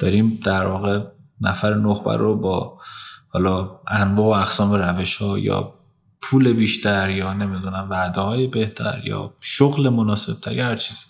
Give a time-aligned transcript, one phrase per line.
[0.00, 1.00] داریم در واقع
[1.40, 2.78] نفر نخبه رو با
[3.28, 5.74] حالا انواع و اقسام روش ها یا
[6.22, 11.04] پول بیشتر یا نمی‌دونم وعده های بهتر یا شغل مناسب تر یا هر چیزی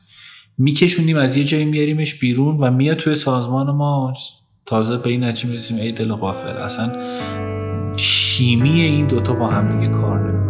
[0.58, 4.12] میکشونیم از یه جایی میاریمش بیرون و میاد توی سازمان ما.
[4.66, 6.56] تازه به این نتیجه می‌رسیم ای دل غافل.
[6.56, 6.92] اصلا
[7.96, 10.49] شیمی این دوتا با هم دیگه کار نمی‌کنه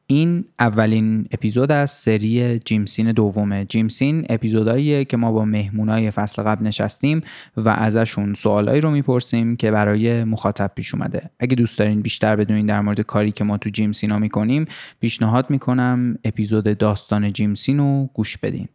[0.11, 3.65] این اولین اپیزود از سری جیمسین دومه.
[3.65, 7.21] جیمسین اپیزوداییه که ما با مهمونای فصل قبل نشستیم
[7.57, 11.29] و ازشون سوالایی رو می‌پرسیم که برای مخاطب پیش اومده.
[11.39, 14.65] اگه دوست دارین بیشتر بدونین در مورد کاری که ما تو جیمسینا می‌کنیم
[14.99, 18.67] پیشنهاد می‌کنم اپیزود داستان جیمسین رو گوش بدین.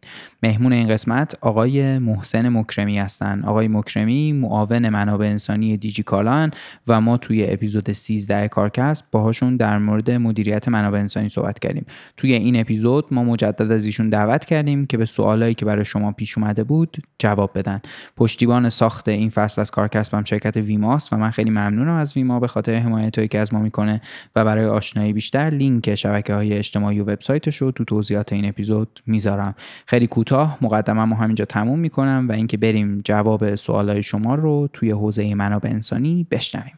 [0.43, 3.43] مهمون این قسمت آقای محسن مکرمی هستن.
[3.43, 6.51] آقای مکرمی معاون منابع انسانی دیجی کالان
[6.87, 11.85] و ما توی اپیزود 13 کارکست باهاشون در مورد مدیریت منابع انسانی صحبت کردیم.
[12.17, 16.11] توی این اپیزود ما مجدد از ایشون دعوت کردیم که به سوالایی که برای شما
[16.11, 17.79] پیش اومده بود جواب بدن.
[18.17, 22.47] پشتیبان ساخت این فصل از کارکسبم شرکت ویماست و من خیلی ممنونم از ویما به
[22.47, 24.01] خاطر حمایت که از ما می‌کنه
[24.35, 29.01] و برای آشنایی بیشتر لینک شبکه های اجتماعی و وبسایتش رو تو توضیحات این اپیزود
[29.05, 29.55] می‌ذارم.
[29.85, 35.35] خیلی کوتاه مقدمه همینجا تموم می‌کنم و اینکه بریم جواب سوالای شما رو توی حوزه
[35.35, 36.73] منابع انسانی بشنویم.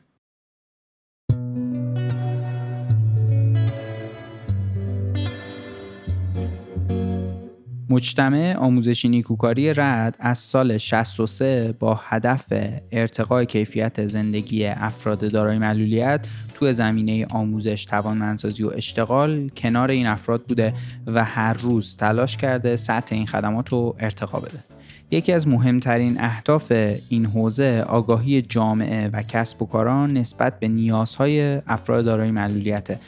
[7.89, 12.53] مجتمع آموزشی نیکوکاری رد از سال 63 با هدف
[12.91, 20.43] ارتقای کیفیت زندگی افراد دارای معلولیت تو زمینه آموزش توانمندسازی و اشتغال کنار این افراد
[20.43, 20.73] بوده
[21.07, 24.78] و هر روز تلاش کرده سطح این خدمات رو ارتقا بده.
[25.11, 26.71] یکی از مهمترین اهداف
[27.09, 32.99] این حوزه آگاهی جامعه و کسب و کاران نسبت به نیازهای افراد دارای معلولیت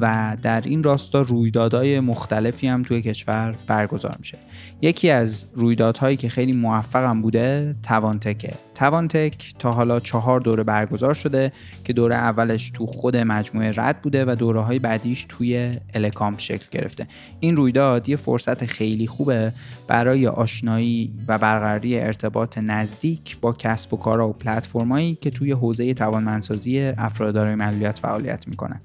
[0.00, 4.38] و در این راستا رویدادهای مختلفی هم توی کشور برگزار میشه.
[4.82, 8.54] یکی از رویدادهایی که خیلی موفقم بوده توانتکه.
[8.74, 11.52] توانتک تا حالا چهار دوره برگزار شده
[11.84, 16.66] که دوره اولش تو خود مجموعه رد بوده و دوره های بعدیش توی الکام شکل
[16.70, 17.06] گرفته.
[17.40, 19.52] این رویداد یه فرصت خیلی خوبه
[19.92, 25.94] برای آشنایی و برقراری ارتباط نزدیک با کسب و کارها و پلتفرمایی که توی حوزه
[25.94, 28.80] توانمندسازی افراد دارای معلولیت فعالیت می‌کنن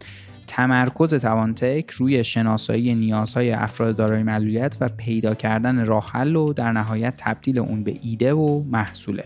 [0.47, 6.71] تمرکز توانتک روی شناسایی نیازهای افراد دارای معلولیت و پیدا کردن راه حل و در
[6.71, 9.23] نهایت تبدیل اون به ایده و محصوله.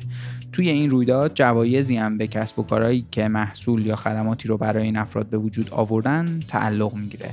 [0.51, 4.83] توی این رویداد جوایزی هم به کسب و کارهایی که محصول یا خدماتی رو برای
[4.83, 7.29] این افراد به وجود آوردن تعلق می‌گیره.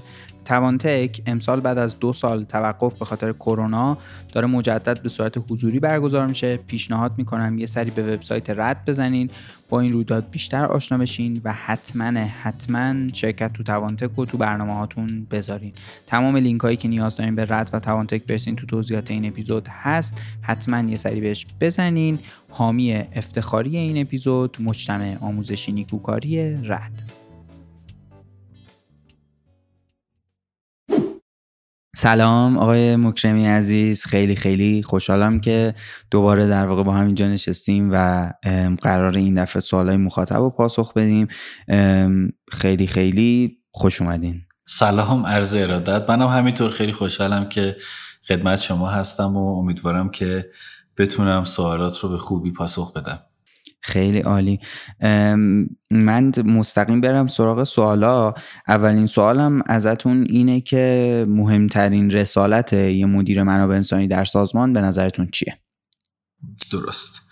[0.48, 3.98] توانتک امسال بعد از دو سال توقف به خاطر کرونا
[4.32, 6.56] داره مجدد به صورت حضوری برگزار میشه.
[6.56, 9.30] پیشنهاد می‌کنم یه سری به وبسایت رد بزنین
[9.68, 14.74] با این رویداد بیشتر آشنا بشین و حتما حتما شرکت تو توانتک رو تو برنامه
[14.74, 15.72] هاتون بذارین.
[16.06, 19.68] تمام لینک هایی که نیاز دارین به رد و توانتک برسین تو توضیحات این اپیزود
[19.68, 20.16] هست.
[20.40, 22.18] حتما یه سری بهش بزنین.
[22.50, 27.27] حامی افتخاری این اپیزود مجتمع آموزشی نیکوکاری رد.
[32.00, 34.04] سلام آقای مکرمی عزیز.
[34.06, 35.74] خیلی خیلی خوشحالم که
[36.10, 38.30] دوباره در واقع با همینجا نشستیم و
[38.82, 41.28] قرار این دفعه سوالای مخاطب رو پاسخ بدیم.
[42.52, 44.40] خیلی خیلی خوش اومدین.
[44.66, 46.10] سلام عرض ارادت.
[46.10, 47.76] منم همینطور خیلی خوشحالم که
[48.28, 50.50] خدمت شما هستم و امیدوارم که
[50.96, 53.20] بتونم سوالات رو به خوبی پاسخ بدم.
[53.88, 54.60] خیلی عالی.
[55.90, 58.34] من مستقیم برم سراغ سوالا.
[58.68, 65.28] اولین سوالم ازتون اینه که مهمترین رسالت یه مدیر منابع انسانی در سازمان به نظرتون
[65.32, 65.58] چیه؟
[66.72, 67.22] درست.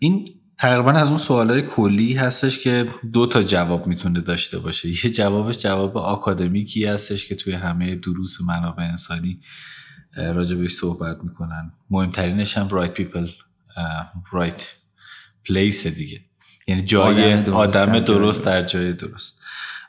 [0.00, 0.28] این
[0.58, 4.88] تقریبا از اون سوالای کلی هستش که دو تا جواب می‌تونه داشته باشه.
[4.88, 9.40] یه جوابش جواب آکادمیکی هستش که توی همه دروس منابع انسانی
[10.16, 11.72] راجبش صحبت می‌کنن.
[11.90, 13.28] مهمترینش هم right people
[14.32, 14.72] right
[15.48, 16.20] place دیگه.
[16.66, 19.40] یعنی جای آدم درست, آدم درست در جای درست.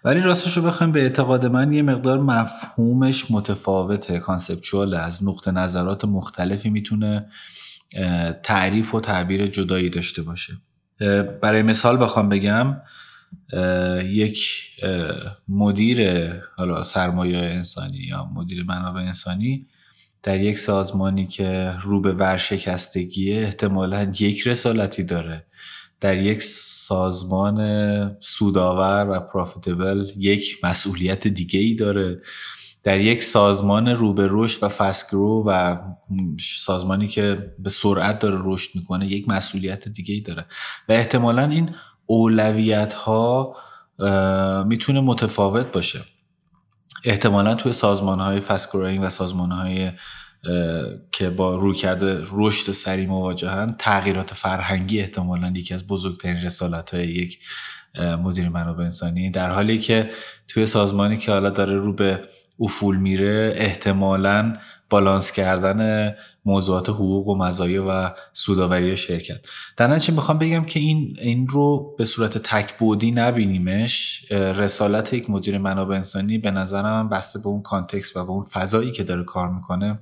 [0.03, 6.05] ولی راستش رو بخوایم به اعتقاد من یه مقدار مفهومش متفاوته conceptual از نقطه نظرات
[6.05, 7.25] مختلفی می‌تونه
[8.43, 10.53] تعریف و تعبیر جدایی داشته باشه.
[11.41, 12.77] برای مثال بخوام بگم
[14.03, 14.67] یک
[15.47, 19.67] مدیر حالا سرمایه انسانی یا مدیر منابع انسانی
[20.27, 25.45] در یک سازمانی که رو به ورشکستگیه احتمالا یک رسالتی داره.
[26.01, 32.21] در یک سازمان سودآور و پروفیتبل یک مسئولیت دیگه ای داره.
[32.83, 35.77] در یک سازمان رو به رشد و فسکرو و
[36.39, 40.45] سازمانی که به سرعت داره رشد می‌کنه یک مسئولیت دیگه ای داره.
[40.89, 41.75] و احتمالا این
[42.05, 43.55] اولویت ها
[44.67, 46.01] می‌تونه متفاوت باشه.
[47.03, 49.91] احتمالا توی سازمان های فسکروینگ و سازمان های
[51.11, 57.07] که با روی کرده رشد سری مواجهن تغییرات فرهنگی احتمالا یکی از بزرگترین رسالت های
[57.07, 57.39] یک
[57.99, 59.29] مدیر منابع انسانی.
[59.29, 60.09] در حالی که
[60.47, 62.21] توی سازمانی که حالا داره رو به
[62.59, 64.57] افول میره احتمالا
[64.89, 66.11] بالانس کردن
[66.47, 69.45] موضوعات حقوق و مزایا و سوداوری شرکت
[69.77, 75.57] در نتیجه می‌خوام بگم که این این رو به صورت تکبودی نبینیمش رسالت یک مدیر
[75.57, 79.49] منابع انسانی به نظرم بسته به اون کانتکست و به اون فضایی که داره کار
[79.49, 79.99] می‌کنه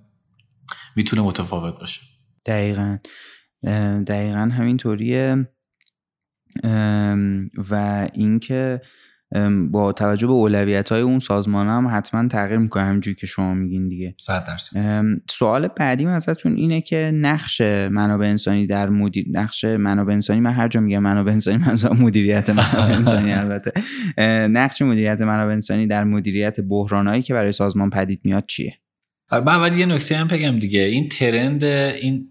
[0.96, 2.02] می‌تونه متفاوت باشه.
[2.46, 2.98] دقیقا.
[4.08, 5.48] دقیقا همینطوریه.
[7.70, 8.82] و اینکه
[9.72, 13.88] با توجه به اولویت های اون سازمان هم حتما تغییر می‌کنه همینجوری که شما میگین
[13.90, 14.16] دیگه.
[15.30, 20.68] سوال بعدی ازتون اینه که نقش منابع انسانی در مدیر نقش منابع انسانی من هر
[20.68, 23.72] جا میگم منابع انسانی منظور مدیریت منابع انسانی البته.
[24.48, 28.74] نقش مدیریت منابع انسانی در مدیریت بحرانایی که برای سازمان پدید میاد چیه؟
[29.32, 30.80] من اول یه نکته هم بگم دیگه.
[30.80, 32.28] این ترند این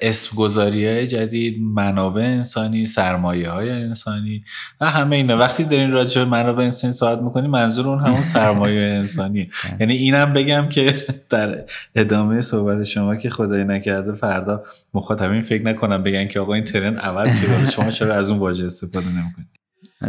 [0.00, 4.44] اسم گذاری های جدید منابع انسانی سرمایه های انسانی
[4.80, 5.38] و همه اینا.
[5.38, 9.50] وقتی دارین راجع به منابع انسانی صحبت می‌کنی منظور اون همون سرمایه انسانی
[9.80, 10.94] یعنی اینم بگم که
[11.30, 11.64] در
[11.94, 14.64] ادامه صحبت شما که خدای نکرده فردا
[14.94, 18.64] مخاطبین فکر نکنم بگن که آقا این ترند عوض شده شما چرا از اون واژه
[18.64, 19.53] استفاده نمی‌کنید؟ آره،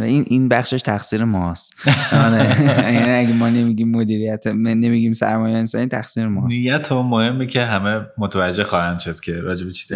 [0.02, 1.74] این این بخشش تقصیر ماست.
[2.12, 2.62] آره،
[2.94, 6.56] یعنی اگه ما نمیگیم مدیریت نمیگیم سرمایه انسانی تقصیر ماست.
[6.56, 9.94] نیت و مهمه که همه متوجه خواهند شد که راجب چی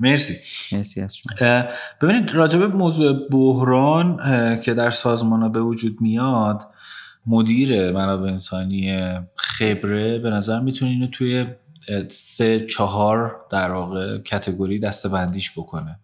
[0.00, 0.34] مرسی.
[0.72, 1.64] مرسی از شما.
[2.02, 4.20] ببینید راجب موضوع بحران
[4.60, 6.66] که در سازمان ها به وجود میاد
[7.26, 8.98] مدیر منابع انسانی
[9.34, 11.46] خبره به نظر می‌تونه اینو توی
[12.08, 15.98] سه چهار در واقع کتگوری دسته بندیش بکنه.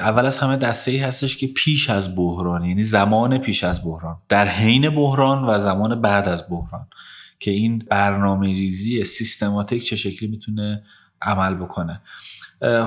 [0.00, 4.16] اول از همه دسته ای هستش که پیش از بحران یعنی زمان پیش از بحران
[4.28, 6.86] در حین بحران و زمان بعد از بحران
[7.40, 10.82] که این برنامه ریزی سیستماتیک چه شکلی می‌تونه
[11.22, 12.00] عمل بکنه.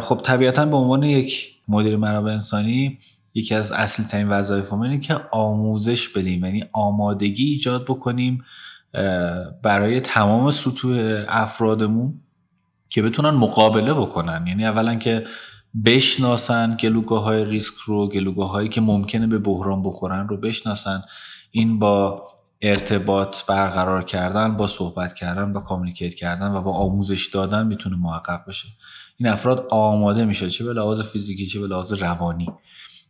[0.02, 3.00] خب طبیعتا به عنوان یک مدیر منابع انسانی
[3.34, 8.44] یکی از اصلی ترین وظایف اینه که آموزش بدیم یعنی آمادگی ایجاد بکنیم
[9.64, 12.22] برای تمام سطوح افرادمون
[12.90, 14.48] که بتونن مقابله بکنن.
[14.48, 15.26] یعنی اولا که
[15.86, 21.02] بشناسن گلوگاه های ریسک رو گلوگاه هایی که ممکنه به بحران بخورن رو بشناسن.
[21.52, 22.28] این با
[22.62, 28.48] ارتباط برقرار کردن با صحبت کردن با کامیکیت کردن و با آموزش دادن می‌تونه محقق
[28.48, 28.68] بشه.
[29.18, 32.50] این افراد آماده میشه چه به لحاظ فیزیکی چه به لحاظ روانی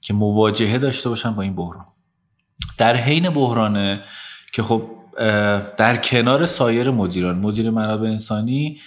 [0.01, 1.85] که مواجهه داشته باشن با این بحران.
[2.77, 4.03] در حین بحرانه
[4.53, 4.83] که خب
[5.77, 8.77] در کنار سایر مدیران مدیر منابع انسانی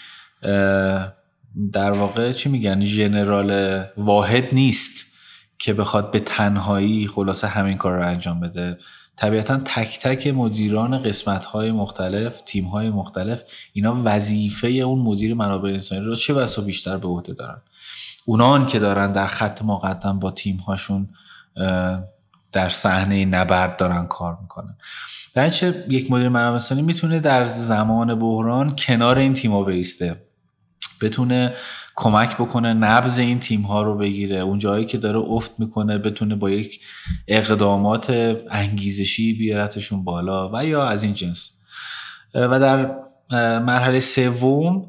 [1.73, 5.07] در واقع چی میگن؟ ژنرال واحد نیست
[5.59, 8.79] که بخواد به تنهایی خلاصه همین کار رو انجام بده.
[9.17, 13.43] طبیعتا تک تک مدیران قسمت های مختلف تیم های مختلف
[13.73, 17.61] اینا وظیفه اون مدیر منابع انسانی رو چه بسا بیشتر به عهده دارن.
[18.25, 21.09] اونان که دارن در خط مقدم با تیم هاشون
[22.53, 24.77] در صحنه نبرد دارن کار می‌کنن.
[25.35, 30.24] در چه یک مدیر منابع انسانی می‌تونه در زمان بحران کنار این تیما بیسته؟
[31.03, 31.55] بتونه
[31.97, 34.37] کمک بکنه نبز این تیم ها رو بگیره.
[34.37, 36.81] اون جایی که داره افت می‌کنه بتونه با یک
[37.29, 41.53] اقدامات انگیزشی بیارتشون بالا و یا از این جنس.
[42.35, 42.91] و در
[43.59, 44.87] مرحله سوم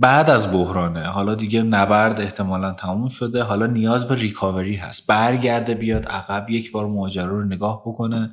[0.00, 1.02] بعد از بحرانه.
[1.02, 3.42] حالا دیگه نبرد احتمالا تموم شده.
[3.42, 5.06] حالا نیاز به ریکاوری هست.
[5.06, 8.30] برگرده بیاد عقب یک بار ماجرا رو نگاه بکنه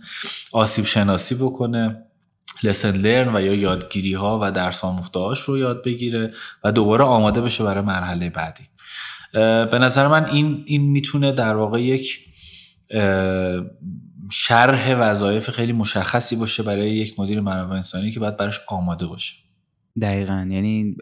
[0.52, 2.04] آسیب شناسی بکنه.
[2.64, 6.34] لسن لرن و یا یادگیری ها و درس آموختهاش رو یاد بگیره
[6.64, 8.64] و دوباره آماده بشه برای مرحله بعدی.
[9.72, 12.20] به نظر من این این می‌تونه در واقع یک
[14.32, 19.36] شرح وظایف خیلی مشخصی باشه برای یک مدیر منابع انسانی که باید براش آماده باشه.
[20.02, 20.48] دقیقا.
[20.50, 20.96] یعنی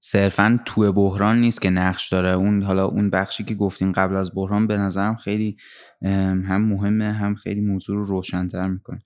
[0.00, 2.30] صرفا تو بحران نیست که نقش داره.
[2.30, 5.56] اون حالا اون بخشی که گفتین قبل از بحران به نظرم خیلی
[6.02, 9.00] هم مهمه هم خیلی موضوع رو روشنتر می‌کنه.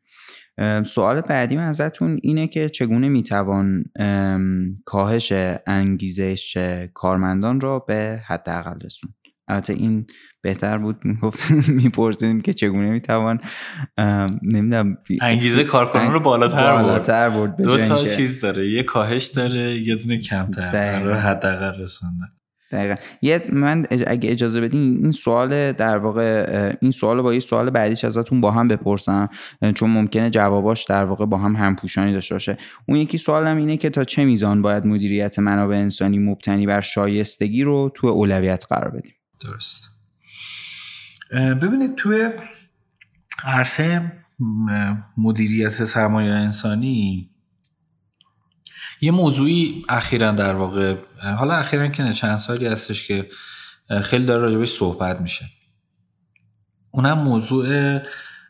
[0.87, 3.84] سوال بعدی من ازتون اینه که چگونه می‌توان
[4.84, 5.32] کاهش
[5.66, 6.58] انگیزش
[6.94, 9.14] کارمندان را به حداقل رسوند؟
[9.49, 10.06] البته این
[10.42, 11.50] بهتر بود می‌گفت
[11.82, 13.40] میپرسیدیم که چگونه می‌توان
[14.42, 19.96] نمی‌دونم انگیزه کارکنان رو بالاتر بالاتر برد دو تا چیز داره یه کاهش داره یه
[19.96, 22.28] دونه کمتر برای حداقل رسوندن
[22.71, 22.94] دقیقا.
[23.23, 28.04] یه من اگه اجازه بدین این سوال در واقع این سوال با یه سوال بعدیش
[28.04, 29.28] ازتون با هم بپرسم
[29.75, 32.56] چون ممکنه جواباش در واقع با هم همپوشانی داشته باشه.
[32.88, 37.62] اون یکی سوالم اینه که تا چه میزان باید مدیریت منابع انسانی مبتنی بر شایستگی
[37.62, 39.88] رو تو اولویت قرار بدیم؟ درست.
[41.33, 42.30] ببینید توی
[43.44, 44.12] عرصه
[45.16, 47.30] مدیریت سرمایه انسانی
[49.04, 50.96] یه موضوعی اخیرا در واقع
[51.38, 53.28] حالا اخیرا که چند سالی هستش که
[54.02, 55.44] خیلی داره راجبش صحبت میشه.
[56.90, 57.99] اونم موضوع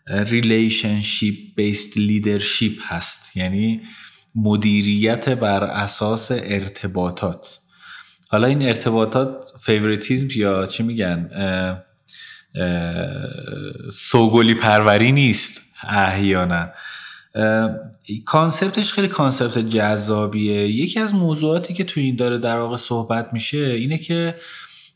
[0.07, 3.37] relationship based leadership هست.
[3.37, 3.81] یعنی
[4.35, 7.59] مدیریت بر اساس ارتباطات.
[8.29, 11.31] حالا این ارتباطات favoritism یا چی میگن؟
[13.93, 16.69] سوگلی پروری نیست احیانا.
[18.25, 20.69] concept ش خیلی concept جذابیه.
[20.69, 24.35] یکی از موضوعاتی که تو این داره در واقع صحبت میشه اینه که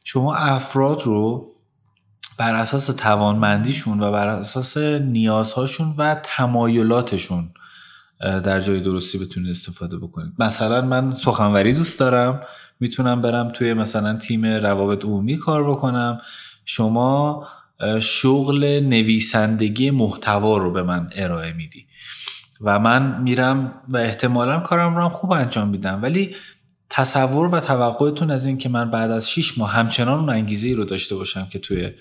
[0.05, 1.55] شما افراد رو
[2.39, 7.51] بر اساس توانمندیشون و بر اساس نیازهاشون و تمایلاتشون
[8.21, 10.33] در جای درستی بتونید استفاده بکنید.
[10.39, 12.41] مثلا من سخنوری دوست دارم
[12.81, 16.21] می‌تونم برم توی مثلا تیم روابط عمومی کار بکنم.
[16.65, 17.47] شما
[18.01, 21.87] شغل نویسندگی محتوا رو به من ارائه میدی.
[22.61, 26.03] و من میرم و احتمالا کارم رو هم خوب انجام میدم.
[26.03, 26.37] ولی
[26.91, 30.75] تصور و توقعتون از این که من بعد از 6 ماه همچنان اون انگیزه ای
[30.75, 31.93] رو داشته باشم که توی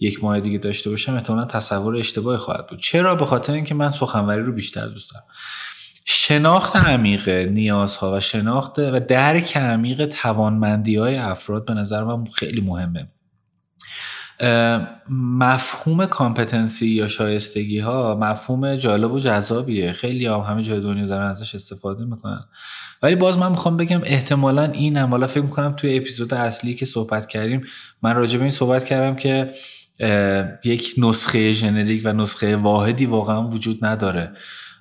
[0.00, 2.80] یک ماه دیگه داشته باشم احتمالا تصور اشتباهی خواهد بود.
[2.80, 5.26] چرا؟ به خاطر اینکه من سخنوری رو بیشتر دوست دارم.
[6.04, 12.60] شناخت عمیق نیازها و شناخت و درک عمیق توانمندی های افراد به نظر من خیلی
[12.60, 13.08] مهمه.
[15.10, 19.92] مفهوم competency یا شایستگی ها مفهوم جالب و جذابیه.
[19.92, 22.44] خیلی هم همه جای دنیا دارن ازش استفاده می‌کنن.
[23.02, 26.86] ولی باز من می‌خوام بگم احتمالا این هم حالا فکر می‌کنم توی اپیزود اصلی که
[26.86, 27.62] صحبت کردیم
[28.02, 29.54] من راجع به این صحبت کردم که
[30.64, 34.32] یک نسخه generic و نسخه واحدی واقعا وجود نداره.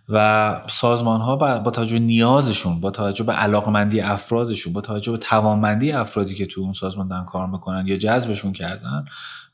[0.09, 5.91] و سازمان ها با توجه نیازشون با توجه به علاقمندی افرادشون با توجه به توانمندی
[5.91, 9.05] افرادی که تو اون سازمان دارن کار می‌کنن یا جذبشون کردن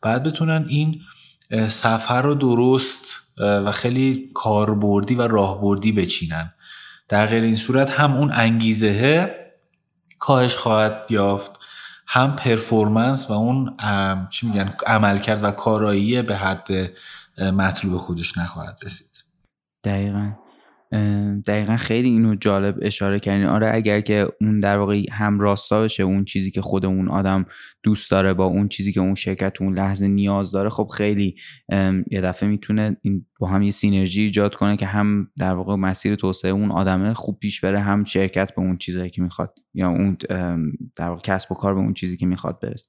[0.01, 1.01] بعد بتونن این
[1.67, 6.53] سفر رو درست و خیلی کاربردی و راهبردی بچینن.
[7.09, 9.35] در غیر این صورت هم اون انگیزه
[10.19, 11.51] کاهش خواهد یافت
[12.07, 13.77] هم پرفورمنس و اون
[14.29, 16.91] چی میگن عملکرد و کارایی به حد
[17.37, 19.23] مطلوب خودش نخواهد رسید.
[19.83, 20.31] دقیقا.
[21.45, 23.45] دقیقا خیلی اینو جالب اشاره کردین.
[23.45, 27.45] آره اگر که اون در واقع هم راستا بشه اون چیزی که خود اون آدم
[27.83, 31.35] دوست داره با اون چیزی که اون شرکت اون لحظه نیاز داره خب خیلی
[32.11, 36.15] یه دفعه می‌تونه این با هم یه سینرژی ایجاد کنه که هم در واقع مسیر
[36.15, 40.17] توسعه اون آدمه خوب پیش بره هم شرکت به اون چیزی که می‌خواد یا اون
[40.95, 42.87] در واقع کسب و کار به اون چیزی که می‌خواد برسه.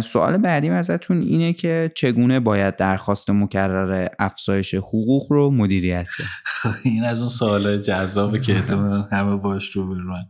[0.00, 6.26] سوال بعدیم ازتون اینه که چگونه باید درخواست مکرر افزایش حقوق رو مدیریت کرد؟
[6.84, 10.26] این از اون سوال جذابه که احتمالا همه باش رو برون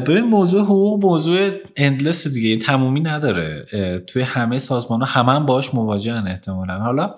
[0.00, 3.64] ببین موضوع حقوق موضوع اندلس دیگه تمومی نداره.
[4.06, 6.78] توی همه سازمان ها همه هم باش مواجهن احتمالا.
[6.78, 7.14] حالا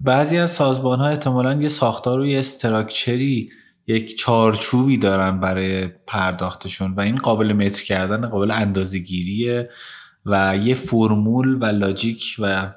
[0.00, 3.50] بعضی از سازمان ها احتمالا یه ساختار و یه استراکچری
[3.86, 9.70] یک چارچوبی دارن برای پرداختشون و این قابل متر کردن قابل اندازگیریه
[10.26, 12.72] و یه فرمول و logic و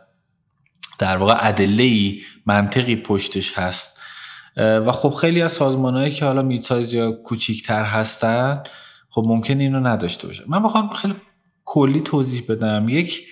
[1.00, 2.14] در واقع ادله
[2.46, 4.00] منطقی پشتش هست.
[4.58, 8.64] و خب خیلی از سازمانهایی که حالا mid-size یا کوچیکتر هستن
[9.10, 10.44] خب ممکن اینو نداشته باشه.
[10.48, 11.16] من بخوام خیلی
[11.66, 12.90] کلی توضیح بدم.
[12.90, 13.28] یک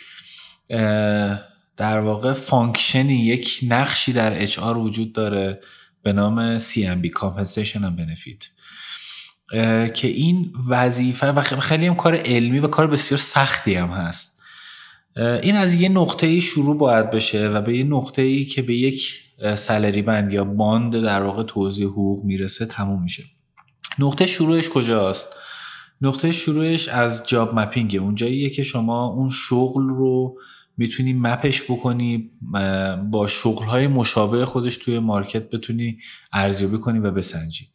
[1.77, 5.61] در واقع function ی یک نقشی در HR وجود داره
[6.03, 8.60] به نام C&B Compensation and Benefit.
[9.93, 14.41] که این وظیفه و خیلی هم کار علمی و کار بسیار سختی هم هست.
[15.17, 19.19] این از یه نقطه شروع باید بشه و به یه نقطه ای که به یک
[19.55, 23.23] سالری بند یا باند در واقع توضیح حقوق می‌رسه تموم میشه.
[23.99, 25.27] نقطه شروعش کجاست؟
[26.01, 27.99] نقطه شروعش از جاب مپینگه.
[27.99, 30.37] اونجاییه که شما اون شغل رو
[30.77, 32.31] می‌تونی مپش بکنی
[33.11, 35.97] با شغل های مشابه خودش توی مارکت بتونی
[36.33, 37.67] ارزیابی کنی و بسنجی.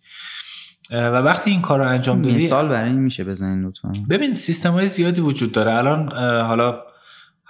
[0.91, 3.93] و وقتی این کار رو انجام دادی مثال برای این میشه بزنین لطفا.
[4.11, 5.75] ببین سیستم های زیادی وجود داره.
[5.75, 6.13] الان
[6.43, 6.83] حالا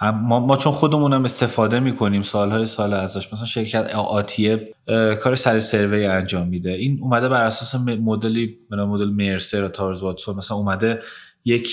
[0.01, 4.73] ما, ما چون خودمون هم استفاده می‌کنیم سالهای سال ازش مثلا شرکت آتیه
[5.23, 6.71] کار سر سروی انجام میده.
[6.71, 10.99] این اومده بر اساس مدلی مدل مرسر و تارز واتسون مثلا اومده
[11.45, 11.69] یک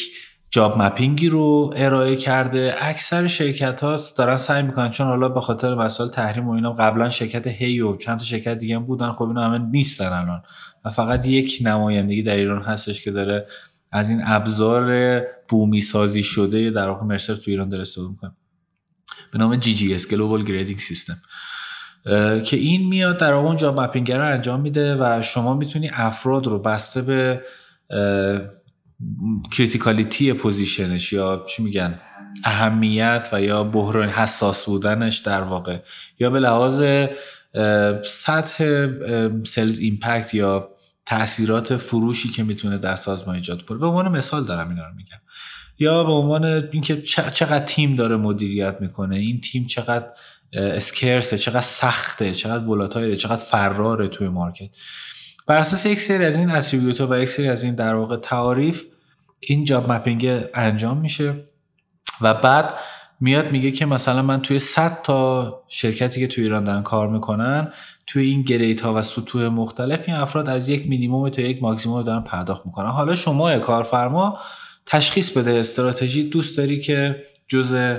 [0.51, 2.75] جاب مپینگی رو ارائه کرده.
[2.81, 7.09] اکثر شرکت ها دارن سعی می‌کنن چون حالا به خاطر مسائل تحریم و اینا قبلا
[7.09, 9.11] شرکت هی و چند تا شرکت دیگه هم بودن.
[9.11, 10.43] خب اینا همه نیستن الان.
[10.85, 13.47] و فقط یک نمایندگی در ایران هستش که داره
[13.93, 18.33] از این ابزار بومی سازی شده در واقع مرسر تو ایران داره استفاده می‌کنه.
[19.33, 21.17] به نام GGS Global Grading System.
[22.45, 26.59] که این میاد در واقع اونجا mapping رو انجام میده و شما می‌تونی افراد رو
[26.59, 27.43] بسته به
[29.53, 32.01] criticality position ش یا چی میگن
[32.45, 35.79] اهمیت و یا بحران حساس بودنش در واقع.
[36.19, 36.83] یا به لحاظ
[38.05, 38.89] سطح
[39.45, 40.74] sales impact یا
[41.07, 43.79] تاثیرات فروشی که می‌تونه در سازمان ایجاد کنه.
[43.79, 45.19] به عنوان مثال دارم اینا رو میگم.
[45.79, 50.07] یا به عنوان اینکه چقدر تیم داره مدیریت می‌کنه این تیم چقدر
[50.53, 54.71] scarce ه چقدر سخته چقدر volatile ه چقدر فراره توی market.
[55.47, 58.85] بر اساس یک سری از این attribute و یک سری از این در واقع تعاریف
[59.41, 61.35] این job mapping انجام میشه.
[62.21, 62.75] و بعد
[63.21, 67.73] میاد میگه که مثلا من توی 100 تا شرکتی که توی ایران دارن کار می‌کنن
[68.07, 72.03] توی این گریت ها و سطوح مختلف این افراد از یک مینیموم تا یک ماکسیموم
[72.03, 72.91] دارن پرداخت می‌کنن.
[72.91, 74.39] حالا شما کارفرما
[74.87, 77.97] تشخیص بده استراتژی دوست داری که جز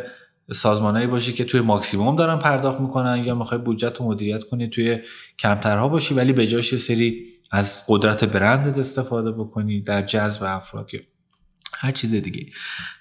[0.53, 4.99] سازمانهایی باشی که توی ماکسیموم دارن پرداخت می‌کنن یا می‌خوای بودجت رو مدیریت کنی توی
[5.39, 10.89] کمترها باشی ولی به جاش سری از قدرت برندت استفاده بکنی در جذب افراد.
[11.79, 12.45] هر چیز دیگه.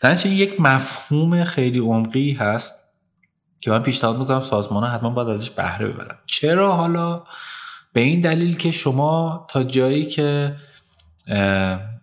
[0.01, 2.75] در یک مفهوم خیلی عمقی هست
[3.61, 6.19] که من پیشنهاد می‌کنم سازمان ها حتما باید ازش بهره ببرن.
[6.27, 7.23] چرا حالا؟
[7.93, 10.57] به این دلیل که شما تا جایی که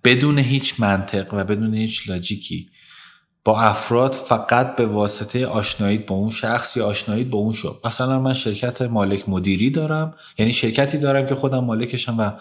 [0.04, 2.70] بدون هیچ منطق و بدون هیچ لاجیکی
[3.44, 8.20] با افراد فقط به واسطه آشنایی با اون شخص یا آشنایی با اون شد مثلا
[8.20, 10.14] من شرکت مالک مدیری دارم.
[10.38, 12.32] یعنی شرکتی دارم که خودم مالکشم و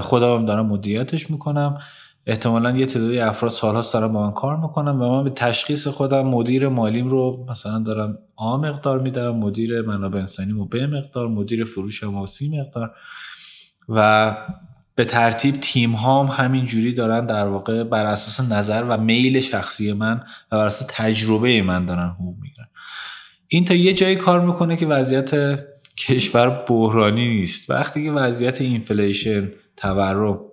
[0.00, 1.80] خودم دارم مدیریتش می‌کنم.
[2.26, 6.26] احتمالا یه تعدادی افراد سالهاست دارم با من کار می‌کنم و من به تشخیص خودم
[6.26, 11.64] مدیر مالیم رو مثلا دارم آ مقدار میدارم مدیر منابع انسانی رو به مقدار مدیر
[11.64, 12.90] فروش و سی مقدار
[13.88, 14.36] و
[14.94, 19.92] به ترتیب تیم هام همین جوری دارن در واقع بر اساس نظر و میل شخصی
[19.92, 20.14] من
[20.52, 22.68] و بر اساس تجربه من دارن حقوق می‌گیرن.
[23.48, 25.60] این تا یه جایی کار می‌کنه که وضعیت
[25.96, 27.70] کشور بحرانی نیست.
[27.70, 30.51] وقتی که وضعیت inflation تورم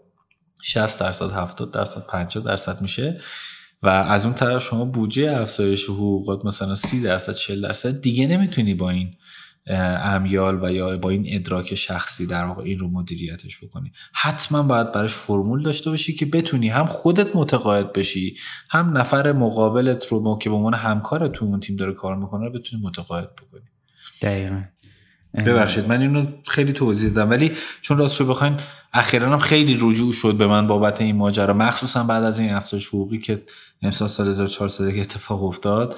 [0.62, 3.22] 60 درصد 70 درصد 50 درصد میشه.
[3.84, 8.74] و از اون طرف شما بودجه افزایش حقوقات مثلا 30 درصد 40 درصد دیگه نمی‌تونی
[8.74, 9.16] با این
[9.68, 13.92] امیال و یا با این ادراک شخصی در واقع این رو مدیریتش بکنی.
[14.14, 18.38] حتما باید براش فرمول داشته باشی که بتونی هم خودت متقاعد بشی
[18.70, 22.82] هم نفر مقابلت رو که به عنوان همکار تو اون تیم داره کار می‌کنه بتونی
[22.82, 23.62] متقاعد بکنی.
[24.22, 24.62] دقیقا.
[25.34, 28.58] ببخشید من اینو خیلی توضیح دادم ولی چون راستشو بخواین
[28.94, 32.88] اخیرا هم خیلی رجوع شد به من بابت این ماجرا مخصوصا بعد از این افزایش
[32.88, 33.42] حقوقی که
[33.82, 35.96] امسال سال 1400 اتفاق افتاد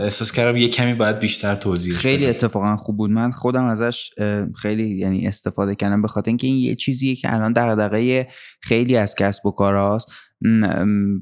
[0.00, 3.10] احساس کردم یه کمی باید بیشتر توضیح خیلی اتفاقا خوب بود.
[3.10, 4.10] من خودم ازش
[4.56, 8.28] خیلی یعنی استفاده کردم به خاطر اینکه این یه چیزیه که الان دغدغه
[8.60, 10.12] خیلی از کسب و کاراست.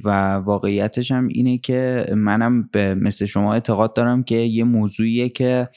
[0.05, 5.69] و واقعیتش هم اینه که منم به مثل شما اعتقاد دارم که یه موضوعیه که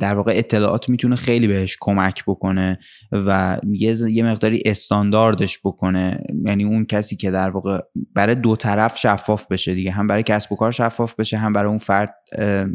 [0.00, 2.78] در واقع اطلاعات می‌تونه خیلی بهش کمک بکنه
[3.12, 6.24] و یه, مقداری استانداردش بکنه.
[6.44, 7.80] یعنی اون کسی که در واقع
[8.14, 9.90] برای دو طرف شفاف بشه دیگه.
[9.90, 12.14] هم برای کسب و کار شفاف بشه هم برای اون فرد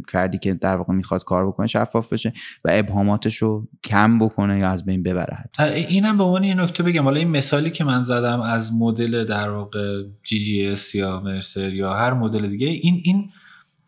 [0.09, 2.33] فردی که در واقع می‌خواد کار بکنه شفاف بشه
[2.65, 5.49] و ابهاماتش رو کم بکنه یا از بین ببره
[5.89, 7.03] اینم به عنوان یه نکته بگم.
[7.03, 11.73] حالا این مثالی که من زدم از مدل در واقع جی جی اس یا مرسر
[11.73, 13.29] یا هر مدل دیگه این این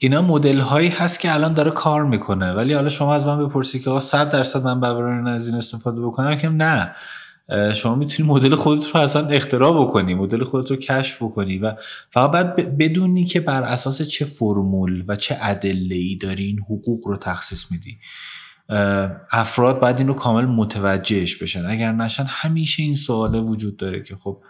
[0.02, 2.54] اینا مدل هایی هست که الان داره کار می‌کنه.
[2.54, 6.38] ولی حالا شما از من بپرسی که 100 درصد من برای از این استفاده بکنم؟
[6.38, 6.96] که نه.
[7.76, 11.74] شما می‌تونی مدل خودت رو اصلا اختراع بکنی مدل خودت رو کشف بکنی و
[12.12, 17.08] فقط باید بدونی که بر اساس چه فرمول و چه ادله ای داری این حقوق
[17.08, 17.98] رو تخصیص میدی.
[19.32, 21.66] افراد باید این رو کامل متوجهش بشن.
[21.66, 24.42] اگر نشن همیشه این سواله وجود داره که خب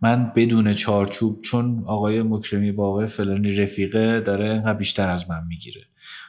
[0.00, 5.46] من بدون چارچوب چون آقای مکرمی با آقای فلانی رفیقه داره اینقدر بیشتر از من
[5.48, 5.80] می‌گیره.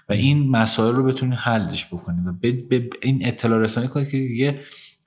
[0.09, 2.31] و این مسائل رو بتونی حلش بکنی و
[2.69, 4.59] به این اطلاع رسانی کنید که دیگه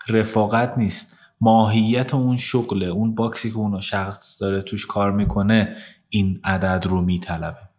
[0.08, 1.18] رفاقت نیست.
[1.40, 5.76] ماهیت اون شغله اون باکسی که اون شخص داره توش کار می‌کنه
[6.08, 7.69] این عدد رو میطلبه.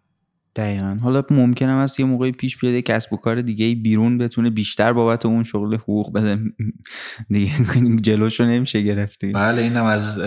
[0.55, 0.97] دقیقا.
[1.01, 5.25] حالا ممکنه است یه موقعی پیش بیاد کسب و کار دیگه بیرون بتونه بیشتر بابت
[5.25, 6.39] اون شغل حقوق بده.
[7.29, 7.51] دیگه
[8.01, 9.31] جلوشو نمیشه گرفتی.
[9.31, 10.19] بله اینم از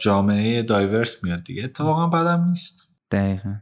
[0.00, 1.64] جامعه دایورس میاد دیگه.
[1.64, 2.94] اتفاقا بدم نیست.
[3.10, 3.54] دقیقا.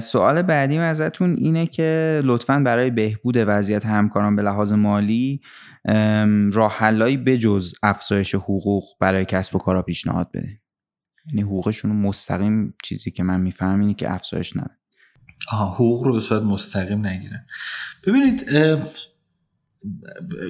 [0.00, 5.40] سوال بعدیم ازتون اینه که لطفا برای بهبود وضعیت همکاران به لحاظ مالی
[6.52, 10.60] راه حلایی بجز افزایش حقوق برای کسب و کارا پیشنهاد بده
[11.28, 14.76] یعنی حقوقشون مستقیم چیزی که من میفهم اینه که افزایش نده
[15.52, 17.46] آها حقوق رو به صورت مستقیم نگیرن.
[18.06, 18.44] ببینید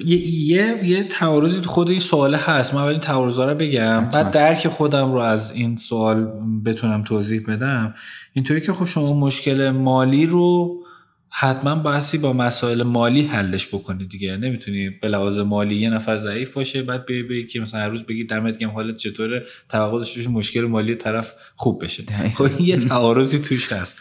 [0.05, 2.73] یه یه, یه تعارضی خود این سوال هست.
[2.73, 4.09] من اول تعارض رو بگم.
[4.09, 6.31] بعد درک خودم رو از این سوال
[6.65, 7.95] بتونم توضیح بدم.
[8.33, 10.83] اینطوری که خب شما مشکل مالی رو
[11.29, 14.37] حتما بحثی با مسائل مالی حلش بکنید دیگه.
[14.37, 18.03] نمی‌تونی به لحاظ مالی یه نفر ضعیف باشه بعد بگی بی که مثلا هر روز
[18.03, 22.03] بگی دمت گرم حالت چطوره؟ توقع داشته مشکل مالی طرف خوب بشه.
[22.35, 23.97] خب یه تعارضی توش هست.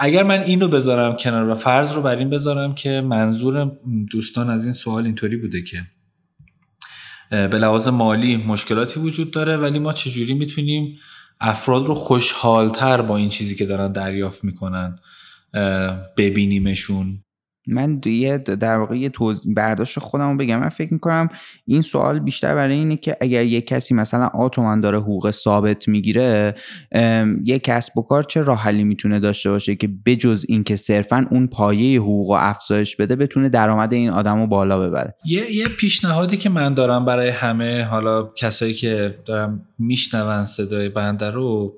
[0.00, 3.72] اگر من این رو بذارم کنار و فرض رو بر این بذارم که منظور
[4.10, 5.86] دوستان از این سوال اینطوری بوده که
[7.30, 10.98] به لحاظ مالی مشکلاتی وجود داره ولی ما چجوری می‌تونیم
[11.40, 14.98] افراد رو خوشحالتر با این چیزی که دارن دریافت می‌کنن
[16.16, 17.24] ببینیمشون؟
[17.68, 19.10] من یه در واقع یه
[19.46, 20.60] برداشت خودم رو بگم.
[20.60, 21.28] من فکر می‌کنم
[21.66, 26.54] این سوال بیشتر برای اینه که اگر یه کسی مثلا آتومن داره حقوق ثابت می‌گیره
[27.44, 31.46] یه کسب و کار چه راه حلی می‌تونه داشته باشه که بجز اینکه صرفا اون
[31.46, 36.36] پایه حقوق و افزایش بده بتونه درآمد این آدم رو بالا ببره؟ یه, یه پیشنهادی
[36.36, 41.74] که من دارم برای همه حالا کسایی که دارم میشنون صدای بنده رو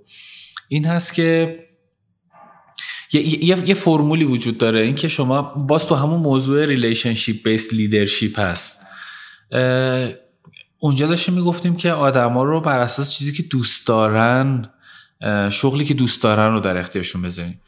[0.68, 1.58] این هست که
[3.12, 8.86] یه, یه،, یه فرمولی وجود داره اینکه شما باز تو همون موضوع relationship-based leadership هست.
[10.78, 14.70] اونجا داشتیم می‌گفتیم که آدما رو بر اساس چیزی که دوست دارن
[15.50, 17.60] شغلی که دوست دارن رو در اختیارشون بذاریم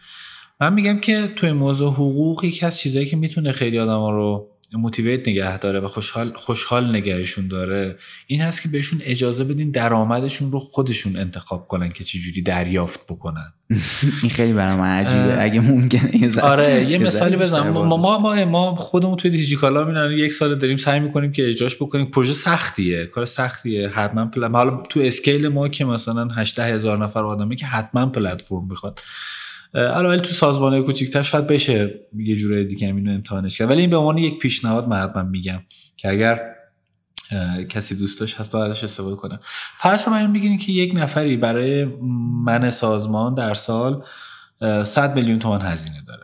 [0.60, 5.28] من میگم که توی موضوع حقوق یکی از چیزایی که می‌تونه خیلی آدما رو موتیویت
[5.28, 10.58] نگه داره و خوشحال خوشحال نگهشون داره این هست که بهشون اجازه بدین درآمدشون رو
[10.58, 13.52] خودشون انتخاب کنن که چجوری دریافت بکنن.
[14.22, 17.68] این خیلی برای من عجیبه اگه ممکنه آره یه مثالی بزنم.
[17.68, 22.06] ما ما ما خودمون توی دیجیکالا میرن یک سال داریم سعی می‌کنیم که اجراش بکنیم.
[22.06, 23.88] پروژه سختیه کار سختیه.
[23.88, 24.52] حتما پل...
[24.52, 29.00] حالا تو اسکیل ما که مثلا 18 هزار نفر آدمه که حتما پلتفرم می‌خواد.
[29.74, 33.70] ولی تو سازمان کوچیک‌تر شاید بشه یه جورای دیگه اینو امتحانش کرد.
[33.70, 35.60] ولی این به عنوان یک پیشنهاد من میگم
[35.96, 36.40] که اگر
[37.68, 39.40] کسی دوست داشت حتی ازش استفاده کنه.
[39.78, 41.84] فرض رو میگین که یک نفری برای
[42.44, 44.04] من سازمان در سال
[44.84, 46.22] 100 میلیون تومان هزینه داره.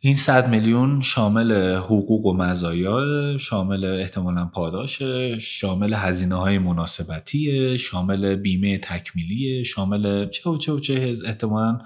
[0.00, 5.02] این 100 میلیون شامل حقوق و مزایا شامل احتمالا پاداش
[5.40, 11.78] شامل هزینه های مناسبتی شامل بیمه تکمیلی شامل چه و چه و چه احتمالا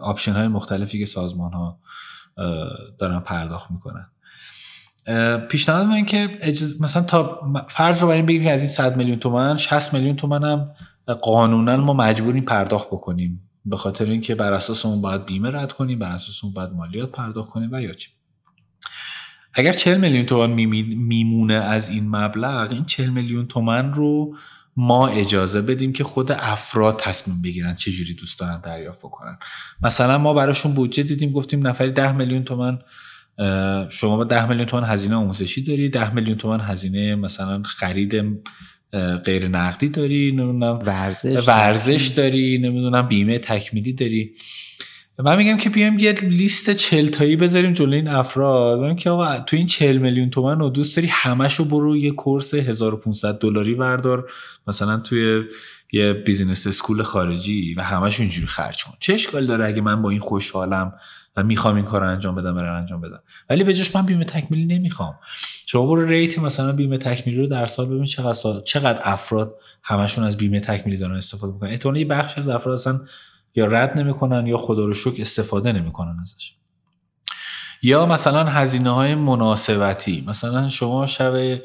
[0.00, 1.78] option های مختلفی که سازمان ها
[2.98, 4.06] دارن پرداخت می‌کنن.
[5.48, 6.38] پیشنهاد من که
[6.80, 10.44] مثلا تا فرض رو بریم بگیم که از این 100 میلیون تومن 60 میلیون تومن
[10.44, 10.70] هم
[11.14, 13.50] قانونا ما مجبوریم پرداخت بکنیم.
[13.64, 17.10] به خاطر اینکه بر اساس اون باید بیمه رد کنیم بر اساس اون باید مالیات
[17.10, 18.10] پرداخت کنیم و یا چی.
[19.54, 20.52] اگر 40 میلیون تومن
[20.94, 24.36] میمونه از این مبلغ این 40 میلیون تومن رو
[24.76, 29.38] ما اجازه بدیم که خود افراد تصمیم بگیرن چه جوری دوست دارن دریافت کنن
[29.82, 32.78] مثلا ما براشون بودجه دیدیم گفتیم نفری 10 میلیون تومن
[33.90, 38.22] شما با 10 میلیون تومن هزینه آموزشی داری 10 میلیون تومن هزینه مثلا خرید
[39.24, 41.48] غیر نقدی داری نمی‌دونم ورزش.
[41.48, 44.34] ورزش داری نمی‌دونم بیمه تکمیلی داری.
[45.18, 48.80] من میگم که بیایم یه لیست چل تایی بذاریم جلوی این افراد.
[48.80, 52.54] میگم که آقا تو این 40 میلیون تومن رو دوست داری همشو برو یه کورس
[52.54, 54.30] 1500 دلاری بردار
[54.66, 55.42] مثلا توی
[55.92, 58.92] یه business school خارجی و همش اینجوری خرج کن.
[59.00, 60.92] چه اشکال داره اگه من با این خوشحالم
[61.36, 64.24] و می‌خوام این کار رو انجام بدم برای انجام بدم؟ ولی به جاش من بیمه
[64.24, 65.14] تکمیلی نمی‌خوام.
[65.66, 70.36] شما برو rate مثلا بیمه تکمیلی رو در سال ببین چقدر چقدر افراد همشون از
[70.36, 71.70] بیمه تکمیلی دارن استفاده می‌کنن.
[71.70, 73.00] احتمالاً یه بخش از افراد اصلا
[73.54, 76.54] یا رد نمی‌کنن یا خدا رو شکر استفاده نمی‌کنن ازش.
[77.82, 81.60] یا مثلا هزینه های مناسبتی مثلا شما شب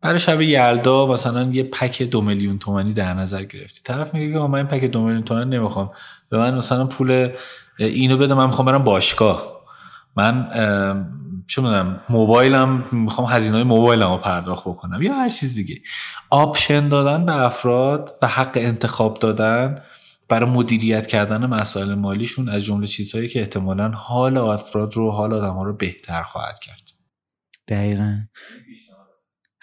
[0.00, 3.80] برای شب یلدا مثلا یه پک دو میلیون تومنی در نظر گرفتی.
[3.84, 5.90] طرف میگه که من این پک دو میلیون تومن نمی‌خوام.
[6.28, 7.30] به من مثلا پول
[7.78, 9.60] اینو بده من می‌خوام برم باشگاه.
[10.16, 10.50] من
[11.46, 15.80] چه می‌دونم موبایلم می‌خوام هزینه های موبایلم پرداخت بکنم یا هر چیز دیگه.
[16.30, 19.82] option دادن به افراد و حق انتخاب دادن
[20.30, 25.54] برای مدیریت کردن مسائل مالیشون از جمله چیزهایی که احتمالا حال افراد رو حال آدم
[25.54, 26.82] ها رو بهتر خواهد کرد.
[27.68, 28.18] دقیقا.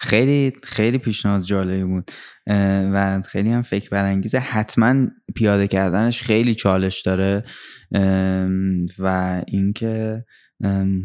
[0.00, 2.10] خیلی خیلی پیشنهاد جالبی بود.
[2.92, 7.44] و خیلی هم فکر برانگیزه حتما پیاده کردنش خیلی چالش داره.
[8.98, 10.24] و اینکه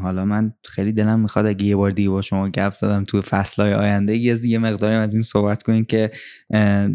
[0.01, 3.73] حالا من خیلی دلم می‌خواد اگه یه بار دیگه با شما گپ زدم تو فصلهای
[3.73, 6.11] آینده یه مقداری از این صحبت کنیم که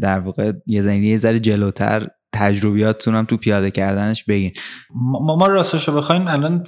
[0.01, 4.53] در واقع یه زنی یه ذره جلوتر تجربیاتتون تو پیاده کردنش بگین.
[4.95, 6.65] ما, ما راستش رو بخواین الان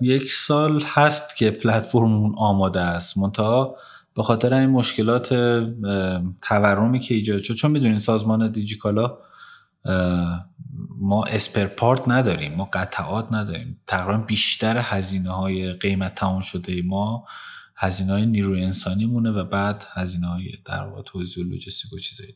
[0.00, 3.18] یک سال هست که پلتفرممون آماده است.
[3.18, 3.76] منتها
[4.16, 5.28] به خاطر این مشکلات
[6.42, 9.18] تورمی که ایجاد شد چون می‌دونین سازمان دیجیکالا
[11.00, 13.80] ما اسپرپارت نداریم ما قطعات نداریم.
[13.86, 17.24] تقریبا بیشتر هزینه های قیمت تمام شده ما
[17.76, 21.98] هزینه های نیروی انسانی مونه و بعد هزینه های در واقع توزیع و لوجستیک و
[21.98, 22.34] چیزایی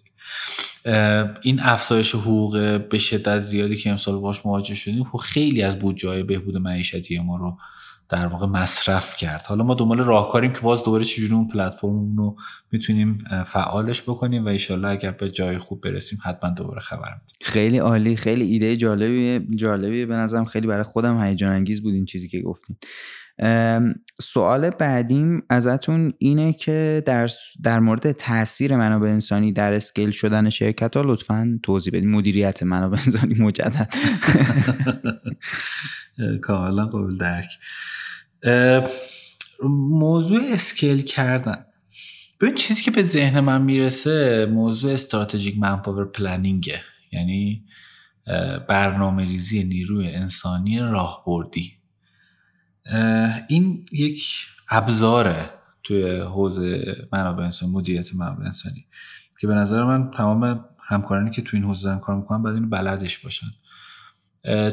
[1.43, 6.23] این افزایش حقوق به شدت زیادی که امسال باش مواجه شدیم خب خیلی از بودجه
[6.23, 7.59] بهبود معیشتی ما رو
[8.09, 9.47] در واقع مصرف کرد.
[9.47, 12.37] حالا ما دنبال راهکاریم که باز دوباره چجوری اون پلتفرم رو
[12.73, 17.37] می‌تونیم فعالش بکنیم و ایشالله اگر به جای خوب برسیم حتما دوباره خبر میدیم.
[17.41, 22.05] خیلی عالی خیلی ایده جالبی جالبی به نظرم خیلی برای خودم هیجان انگیز بود این
[22.05, 22.77] چیزی که گفتین.
[24.21, 27.31] سوال بعدیم ازتون اینه که در,
[27.63, 32.11] در مورد تاثیر منابع انسانی در اسکیل شدن شرکت ها لطفا توضیح بدین.
[32.11, 33.95] مدیریت منابع انسانی مجدد.
[36.43, 37.49] کاملا قابل درک.
[39.91, 41.65] موضوع اسکیل کردن.
[42.41, 46.81] ببین چیزی که به ذهن من می‌رسه موضوع استراتژیک منپاور پلنینگه.
[47.13, 47.65] یعنی
[48.69, 51.78] برنامه ریزی نیروی انسانی راهبردی.
[53.49, 55.51] این یک ابزاره
[55.85, 58.87] توی حوزه منابع انسانی مدیریت منابع انسانی
[59.41, 63.19] که به نظر من تمام همکارانی که تو این حوزه کار می‌کنن باید اینو بلدش
[63.19, 63.47] باشن.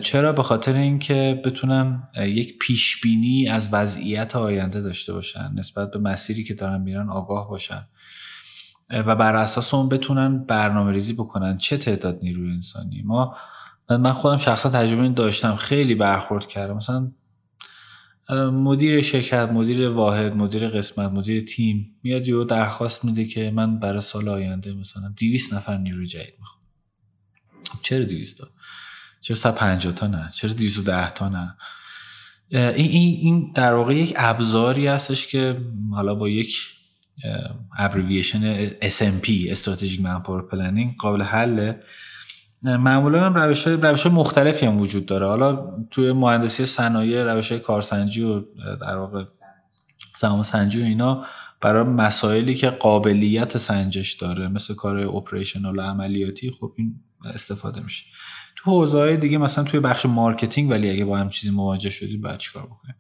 [0.01, 5.99] چرا؟ به خاطر اینکه بتونن یک پیش بینی از وضعیت آینده داشته باشن نسبت به
[5.99, 7.87] مسیری که دارن میرن آگاه باشن.
[8.89, 11.57] و بر اساس اون بتونن برنامه ریزی بکنن.
[11.57, 13.37] چه تعداد نیروی انسانی؟ ما
[13.89, 15.55] من خودم شخصا تجربه داشتم.
[15.55, 16.77] خیلی برخورد کردم.
[16.77, 17.11] مثلا
[18.33, 24.01] مدیر شرکت مدیر واحد مدیر قسمت مدیر تیم میاد یه درخواست میده که من برای
[24.01, 26.61] سال آینده مثلا 200 نفر نیروی جدید می‌خوام
[27.81, 28.47] چرا 200 تا؟
[29.21, 31.55] چرا 150 تا نه؟ چرا 210 تا نه؟
[32.49, 35.57] این, این, این در واقع یک ابزاری هستش که
[35.91, 36.57] حالا با یک
[37.77, 41.83] abbreviation SMP strategic manpower planning قابل حله.
[42.63, 45.27] معمولا هم روش های, روش های مختلفی هم وجود داره.
[45.27, 48.43] حالا توی مهندسی صنایع روش های کارسنجی و
[48.81, 49.23] در واقع
[50.17, 51.25] زمان سنجی و اینا
[51.61, 56.95] برای مسائلی که قابلیت سنجش داره مثل کار operational و عملیاتی خب این
[57.33, 58.05] استفاده میشه.
[58.55, 62.37] تو حوزه دیگه مثلا توی بخش marketing ولی اگه با همچین چیزی مواجه شدی باید
[62.37, 62.95] چیکار بکنیم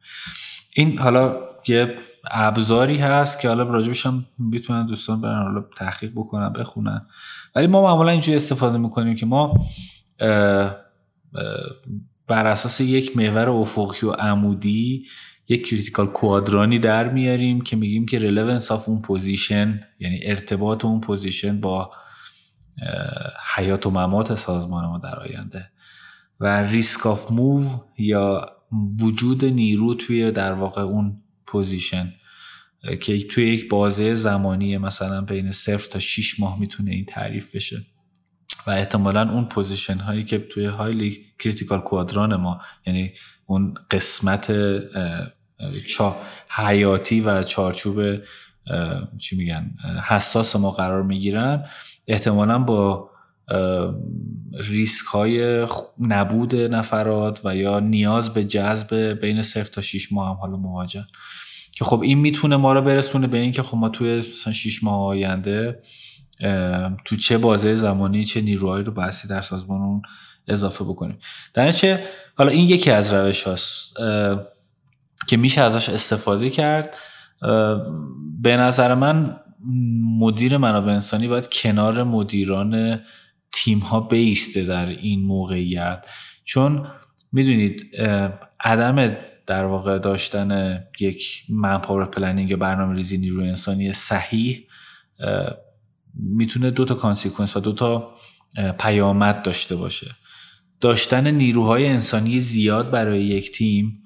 [0.73, 1.97] این حالا یه
[2.31, 7.07] ابزاری هست که حالا راجبش هم می‌تونن دوستان برن حالا تحقیق بکنن بخونن.
[7.55, 9.67] ولی ما معمولا اینجوری استفاده می‌کنیم که ما
[12.27, 15.05] بر اساس یک محور افقی و عمودی
[15.47, 20.85] یک critical quadrant ی در میاریم که میگیم که relevance of اون position یعنی ارتباط
[20.85, 21.91] اون position با
[23.55, 25.71] حیات و ممات سازمان ما در آینده.
[26.39, 27.63] و risk of move
[27.97, 28.45] یا
[29.01, 32.13] وجود نیرو توی در واقع اون position
[33.01, 37.85] که توی یک بازه زمانی مثلا بین صفر تا 6 ماه می‌تونه این تعریف بشه.
[38.67, 43.13] و احتمالا اون position هایی که توی highly critical quadrant ما یعنی
[43.45, 44.53] اون قسمت
[45.87, 46.17] چا
[46.49, 48.21] حیاتی و چارچوب
[49.17, 49.71] چی میگن
[50.07, 51.65] حساس ما قرار می‌گیرن
[52.07, 53.11] احتمالا با
[54.59, 55.67] ریسک های
[55.99, 61.05] نبود نفرات و یا نیاز به جذب بین صفر تا 6 ماه هم حالا مواجه.
[61.71, 65.05] که خب این می‌تونه ما رو برسونه به اینکه خب ما توی مثلا 6 ماه
[65.05, 65.79] آینده
[67.05, 70.01] تو چه بازه زمانی چه نیروهایی رو بحثی در سازمان
[70.47, 71.17] اضافه بکنیم.
[71.53, 72.03] در چه
[72.35, 73.97] حالا این یکی از روش هاست
[75.27, 76.95] که میشه ازش استفاده کرد.
[78.41, 79.39] به نظر من
[80.19, 83.01] مدیر منابع انسانی باید کنار مدیران
[83.51, 86.05] تیم ها بیسته در این موقعیت.
[86.43, 86.87] چون
[87.31, 87.95] می‌دونید
[88.59, 94.67] عدم در واقع داشتن یک manpower planning یا برنامه ریزی نیروی انسانی صحیح
[96.13, 98.15] می‌تونه دو تا consequence و دو تا
[98.79, 100.11] پیامد داشته باشه.
[100.81, 104.03] داشتن نیروهای انسانی زیاد برای یک تیم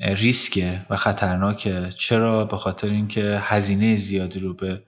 [0.00, 1.88] ریسکه و خطرناکه.
[1.98, 4.82] چرا؟ به خاطر اینکه هزینه زیادی رو به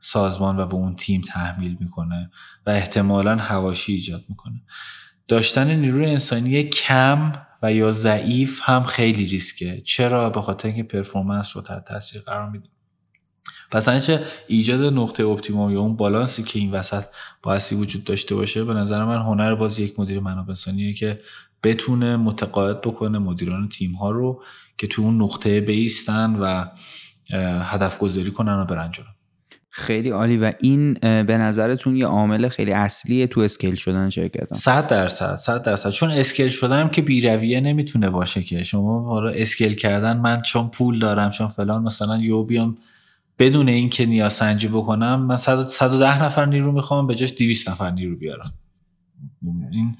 [0.00, 2.30] سازمان و به اون تیم تحمیل می‌کنه
[2.66, 4.62] و احتمالا حواشی ایجاد می‌کنه.
[5.28, 7.32] داشتن نیروی انسانی کم
[7.62, 9.80] و یا ضعیف هم خیلی ریسکه.
[9.80, 12.68] چرا؟ به خاطر اینکه performance رو تحت تاثیر قرار میده.
[13.70, 17.04] پس چه ایجاد نقطه optimum یا اون بالانسی که این وسط
[17.42, 21.20] بایستی وجود داشته باشه به نظر من هنر باز یک مدیر منابع انسانیه که
[21.62, 24.42] بتونه متقاعد بکنه مدیران تیم ها رو
[24.78, 26.64] که تو اون نقطه بیستن و
[27.62, 28.90] هدف گذاری کنن و برن
[29.72, 34.86] خیلی عالی و این به نظرتون یه عامل خیلی اصلیه تو scale شدن شرکت صد
[34.86, 35.90] درصد صد درصد.
[35.90, 38.62] چون scale شدن که بیرویه نمی‌تونه باشه که.
[38.62, 42.78] شما برای scale کردن من چون پول دارم چون فلان مثلا یهو بیام
[43.38, 48.16] بدون اینکه نیاز سنجی بکنم من 110 نفر نیرو می‌خوام به جاش 200 نفر نیرو
[48.16, 48.52] بیارم.
[49.72, 49.96] این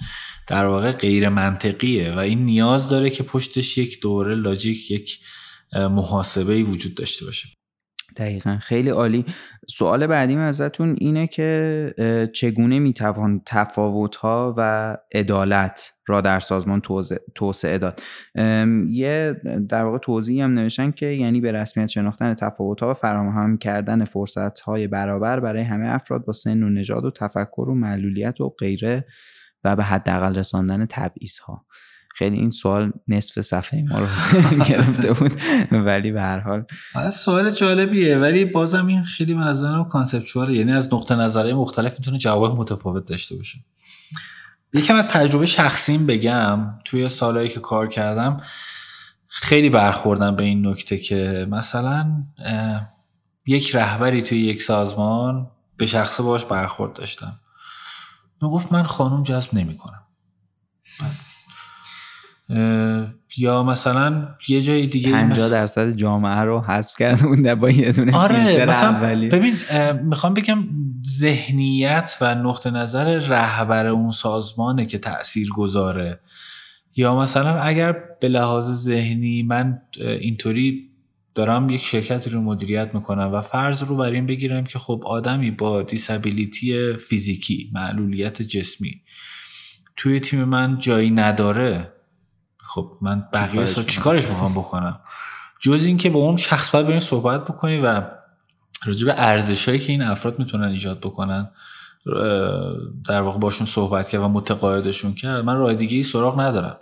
[0.49, 5.19] در واقع غیر منطقیه و این نیاز داره که پشتش یک دوره لاجیک یک
[5.73, 7.49] محاسبه وجود داشته باشه.
[8.17, 8.59] دقیقا.
[8.61, 9.25] خیلی عالی.
[9.71, 16.83] سوال بعدیم ازتون اینه که چگونه می‌توان تفاوت ها و عدالت را در سازمان
[17.35, 18.01] توسعه داد؟
[18.89, 23.59] یه در واقع توضیحی هم نوشتن که یعنی به رسمیت شناختن تفاوت ها و فراهم
[23.59, 28.41] کردن فرصت های برابر برای همه افراد با سن و نژاد و تفکر و معلولیت
[28.41, 29.05] و غیره
[29.65, 31.67] و به حداقل رساندن تبعیض ها
[32.21, 34.07] خیلی این سوال نصف صفحه ما رو
[34.69, 35.33] گرفته بود
[35.73, 36.65] ولی به هر حال.
[37.11, 42.19] سوال جالبیه ولی بازم این خیلی به نظرم کانسپچواله یعنی از نقطه نظرهای مختلف می‌تونه
[42.19, 43.59] جواب متفاوت داشته باشه.
[44.75, 48.41] یکم از تجربه شخصیم بگم توی سالهایی که کار کردم
[49.27, 52.25] خیلی برخوردم به این نکته که مثلا
[53.47, 57.41] یک رهبری توی یک سازمان به شخص باش برخورد داشتم.
[58.43, 60.03] می‌گفت من خانوم جذب نمی‌کنم.
[63.37, 68.17] یا مثلا یه جای دیگه 50 درصد جامعه رو حذف کرده بوده با یه دونه
[68.17, 68.93] آره مثلا
[69.29, 69.55] ببین
[70.03, 70.65] می‌خوام بگم
[71.07, 76.21] ذهنیت و نقطه نظر رهبر اون سازمانه که تأثیر گذاره
[76.97, 80.91] یا مثلا اگر به لحاظ ذهنی من اینطوری
[81.35, 85.51] دارم یک شرکتی رو مدیریت می‌کنم و فرض رو بر این بگیرم که خب آدمی
[85.51, 89.03] با دیسابیلیتی فیزیکی معلولیت جسمی
[89.97, 91.93] توی تیم من جایی نداره.
[92.75, 95.01] خب من بقیه سال چیکارش می‌خوام بکنم؟
[95.61, 98.03] جز اینکه با اون شخص باید بریم صحبت بکنی و
[98.85, 101.51] راجع به ارزشهایی که این افراد می‌تونن ایجاد بکنن
[103.09, 106.77] در واقع باشون صحبت کرد و متقاعدشون کرد من راه دیگه ای سراغ ندارم.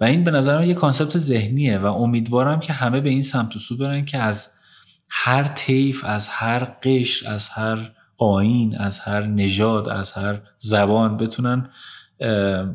[0.00, 3.56] و این به نظر من یه concept ذهنیه و امیدوارم که همه به این سمت
[3.56, 4.50] و سو برن که از
[5.08, 11.68] هر طیف از هر قشر از هر آیین از هر نژاد از هر زبان بتونن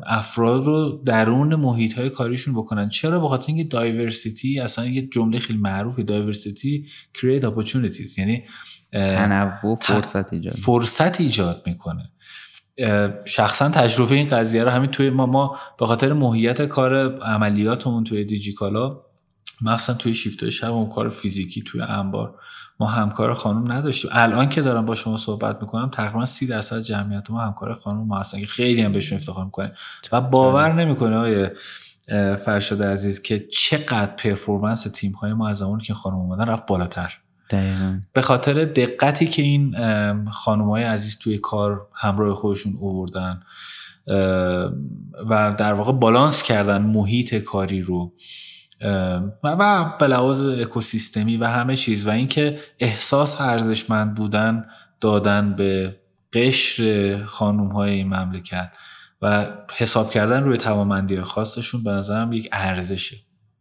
[0.06, 2.88] افراد رو درون محیط های کاریشون بکنن.
[2.88, 6.02] چرا؟ به خاطر اینکه diversity اصلا یه جمله خیلی معروفه.
[6.02, 6.86] diversity
[7.18, 8.18] create opportunities.
[8.18, 8.44] یعنی
[8.92, 10.54] تنوع فرصت ایجاد.
[10.54, 12.10] فرصت ایجاد می‌کنه.
[13.24, 18.24] شخصا تجربه این قضیه رو همین توی ما ما به خاطر موهیت کار عملیاتمون توی
[18.24, 19.00] دیجیکالا
[19.62, 22.34] مثلا توی شیفت شب و کار فیزیکی توی انبار
[22.80, 24.10] ما همکار خانم نداشتیم.
[24.14, 28.18] الان که دارم با شما صحبت می‌کنم تقریبا سی درصد جمعیت ما همکار خانم ما
[28.18, 29.72] هستن که خیلی هم بهشون افتخار می‌کنه
[30.12, 31.50] و باور نمی‌کنه آقای
[32.36, 37.18] فرشاد عزیز که چقدر پرفورمنس تیم های ما از زمانی که خانم اومدن رفت بالاتر.
[37.50, 38.00] دقیقا.
[38.12, 39.76] به خاطر دقتی که این
[40.30, 43.40] خانم های عزیز توی کار همراه خودشون اووردن
[45.30, 48.12] و در واقع بالانس کردن محیط کاری رو.
[49.44, 54.66] و به لحاظ اکوسیستمی و همه چیز و اینکه احساس ارزشمند بودن
[55.00, 55.96] دادن به
[56.32, 58.72] قشر خانوم های این مملکت
[59.22, 63.16] و حساب کردن روی توانمندی خاصشون به نظرم یک ارزشه.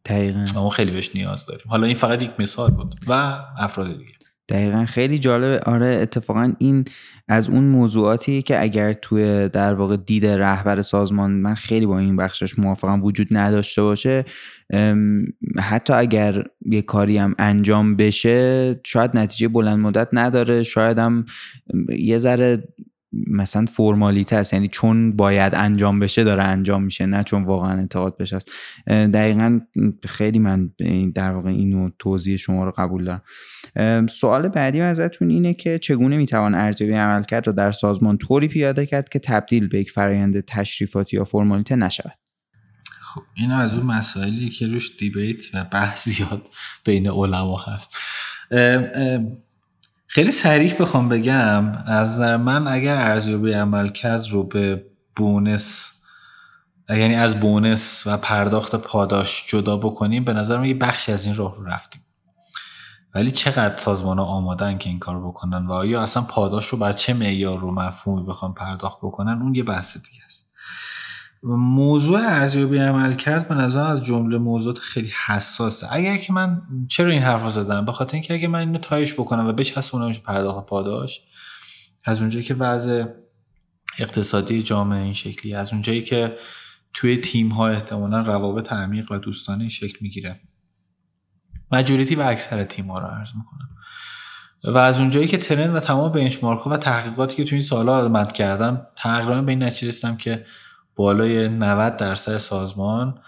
[0.05, 0.45] دقیقا.
[0.53, 1.65] ما خیلی بهش نیاز داریم.
[1.67, 3.11] حالا این فقط یک مثال بود و
[3.57, 4.11] افراد دیگه.
[4.49, 4.85] دقیقا.
[4.85, 5.59] خیلی جالبه.
[5.59, 6.85] آره اتفاقا این
[7.27, 12.15] از اون موضوعاتی که اگر توی در واقع دید رهبر سازمان من خیلی با این
[12.15, 14.25] بخشش موافقم وجود نداشته باشه.
[15.59, 20.63] حتی اگر یه کاری هم انجام بشه شاید نتیجه بلند مدت نداره.
[20.63, 21.25] شاید هم
[21.99, 22.63] یه ذره
[23.27, 24.53] مثلا فرمالیته است.
[24.53, 28.51] یعنی چون باید انجام بشه داره انجام میشه نه چون واقعا انتقاد بشه است
[28.87, 29.59] دقیقا
[30.05, 30.71] خیلی من
[31.15, 34.07] در واقع اینو توضیح شما رو قبول دارم.
[34.07, 39.09] سوال بعدی ازتون اینه که چگونه می‌توان ارزیابی عملکرد رو در سازمان طوری پیاده کرد
[39.09, 42.24] که تبدیل به یک فرایند تشریفاتی یا فرمالیته نشود؟
[43.15, 46.49] خب این از اون مسائلی که روش دیبیت و بحث زیاد
[46.83, 47.97] بین علما هست.
[50.07, 55.91] خیلی سریح بخوام بگم از من اگر ارزیابی عملکرد رو به بونس
[56.89, 61.35] یعنی از بونس و پرداخت پاداش جدا بکنیم به نظر من یه بخشی از این
[61.35, 62.01] راه رو رفتیم.
[63.13, 66.91] ولی چقدر سازمان ها آمادن که این کار بکنن و آیا اصلا پاداش رو بر
[66.91, 70.44] چه معیار رو مفهومی بخوام پرداخت بکنن اون یه بحث دیگه است.
[71.53, 75.87] موضوع ارزیابی عمل کرد به نظر از جمله موضوعات خیلی حساسه.
[75.91, 79.13] اگر که من چرا این حرف رو زدم؟ به خاطر اینکه اگه من اینو تایش
[79.13, 81.21] بکنم و بچسبونمش پرداخت پاداش
[82.05, 83.05] از اونجایی که وضع
[83.99, 86.37] اقتصادی جامعه این شکلی از اونجایی که
[86.93, 90.39] توی تیم ها احتمالا روابط عمیق و دوستانه شکل می‌گیره.
[91.71, 93.69] مجوریتی و اکثر تیم ها رو عرض می‌کنم.
[94.63, 98.07] و از اونجایی که ترند و تمام بنچمارک ها و تحقیقاتی که توی این سالها
[98.07, 100.45] مد کردم تقریبا به این نتیجه که
[100.95, 103.19] بالای 90 درصد سازمان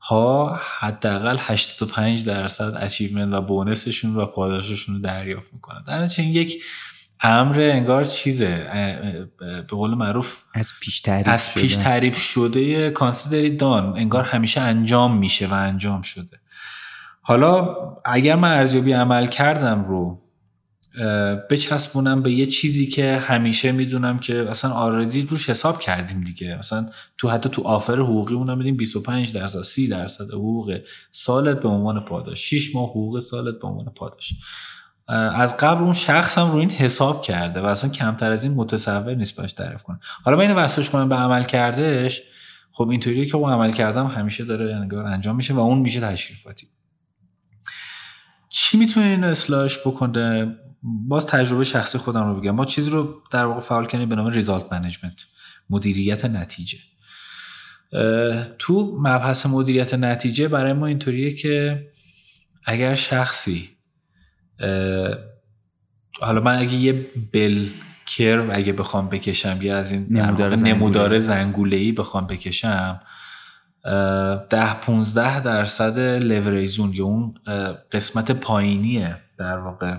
[0.00, 5.84] ها حداقل 85 درصد achievement و bonus شون و پاداششون رو دریافت می‌کنن.
[5.86, 6.62] در این یک
[7.20, 8.66] امر انگار چیزه
[9.38, 11.62] به قول معروف از پیش تعریف از شده.
[11.62, 16.40] پیش تعریف شده consider it done انگار همیشه انجام میشه و انجام شده.
[17.22, 20.23] حالا اگر من ارزیابی عملکردم رو
[21.50, 26.58] بچسبونم به یه چیزی که همیشه می‌دونم که اصلا already روش حساب کردیم دیگه.
[26.58, 26.86] مثلا
[27.18, 30.80] تو حتی تو آفر حقوقی اونم بدیم 25 درصد 30 درصد حقوق
[31.12, 34.34] سالت به عنوان پاداش 6 ماه حقوق سالت به عنوان پاداش.
[35.34, 39.14] از قبل اون شخص هم رو این حساب کرده و اصلا کمتر از این متصور
[39.14, 39.98] نیست باش تعریف کنه.
[40.24, 42.22] حالا من اینو وصلش کنم به عمل کردش
[42.72, 46.68] خب اینطوریه که اون عمل کردم همیشه داره انگار انجام میشه و اون میشه تشریفاتی.
[48.48, 52.50] چی می‌تونه اینو اصلاحش بکنه؟ باز تجربه شخصی خودم رو بگم.
[52.50, 55.26] ما چیزی رو در واقع فعال کنیم به نام ریزالت منیجمنت
[55.70, 56.78] مدیریت نتیجه.
[58.58, 61.86] تو مبحث مدیریت نتیجه برای ما اینطوریه که
[62.64, 63.70] اگر شخصی
[66.20, 67.68] حالا من اگه یه بل
[68.06, 71.76] کرو اگه بخوام بکشم یا از این نمودار, نمودار زنگوله.
[71.76, 73.00] ای بخوام بکشم
[74.50, 77.34] ده 15 درصد لوریزون یا اون
[77.92, 79.98] قسمت پایینیه در واقع.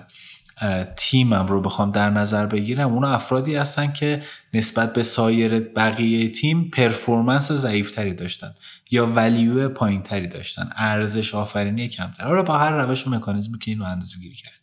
[0.95, 2.93] تیمم رو بخوام در نظر بگیرم.
[2.93, 8.55] اون افرادی هستن که نسبت به سایر بقیه تیم پرفورمنس ضعیفتری داشتن
[8.91, 10.69] یا ولیو پایینتری داشتن.
[10.75, 12.23] ارزش آفرینی کمتر.
[12.23, 14.59] حالا با هر روش و مکانیزمی که اینو اندازه گیری کردیم.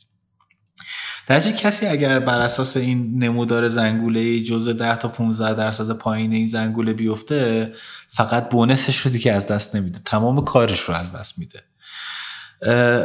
[1.27, 6.47] در کسی اگر بر اساس این نمودار زنگوله جزء 10 تا 15 درصد پایین این
[6.47, 7.73] زنگوله بیفته
[8.09, 9.99] فقط بونسش رو دیگه از دست نمیده.
[10.05, 11.63] تمام کارش رو از دست میده.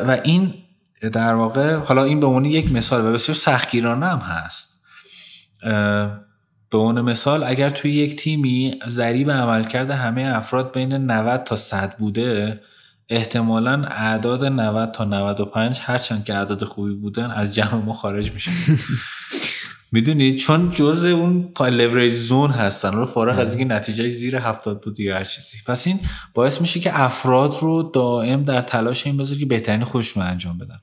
[0.07, 0.53] و این
[1.01, 4.81] در واقع حالا این به عنوان یک مثال و بسیار سختگیرانه هم هست.
[6.69, 11.55] به عنوان مثال اگر توی یک تیمی ضریب عمل کرده همه افراد بین 90 تا
[11.55, 12.61] 100 بوده
[13.09, 18.51] احتمالا اعداد 90 تا 95 هرچند که اعداد خوبی بودن از جمع ما خارج میشن
[19.91, 22.93] می‌دونید چون جزء اون لوریج زون هستن.
[22.93, 25.57] رو فارغ از اینکه نتیجه زیر 70 بود یا هر چیزی.
[25.67, 25.99] پس این
[26.33, 30.79] باعث میشه که افراد رو دائم در تلاش این بذاره که بهترین خودشون انجام بدن.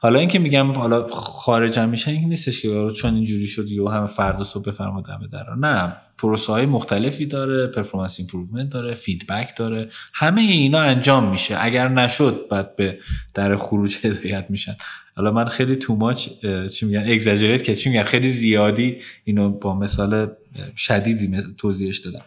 [0.00, 4.06] حالا اینکه میگم حالا خارج هم میشن این نیستش که چون اینجوری شد و همه
[4.06, 5.96] فردا صبح بفرما دم در نه.
[6.18, 9.90] پروسه های مختلفی داره performance improvement داره feedback داره.
[10.14, 11.56] همه اینا انجام میشه.
[11.60, 12.98] اگر نشد بعد به
[13.34, 14.76] در خروج هدایت میشن.
[15.16, 16.28] حالا من خیلی too much
[16.74, 20.30] چی میگن exaggerate که چی میگن خیلی زیادی اینو با مثال
[20.76, 22.24] شدیدی توضیحش دادم.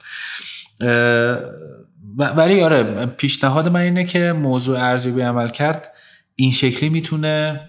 [2.18, 5.94] ولی آره پیشنهاد من اینه که موضوع ارزیابی عمل کرد
[6.36, 7.62] این شکلی می‌تونه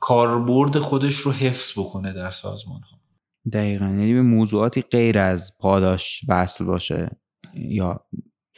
[0.00, 2.95] کاربرد خودش رو حفظ بکنه در سازمان ها
[3.52, 3.84] دقیقا.
[3.84, 7.10] یعنی به موضوعاتی غیر از پاداش وصل باشه
[7.54, 8.06] یا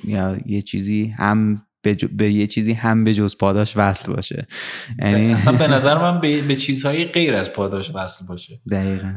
[0.04, 4.46] یا یه چیزی هم به, به یه چیزی هم به جز پاداش وصل باشه.
[4.98, 8.60] یعنی اصلا به نظر من به, به چیزهای غیر از پاداش وصل باشه.
[8.70, 9.14] دقیقا.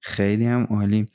[0.00, 1.06] خیلی هم عالی.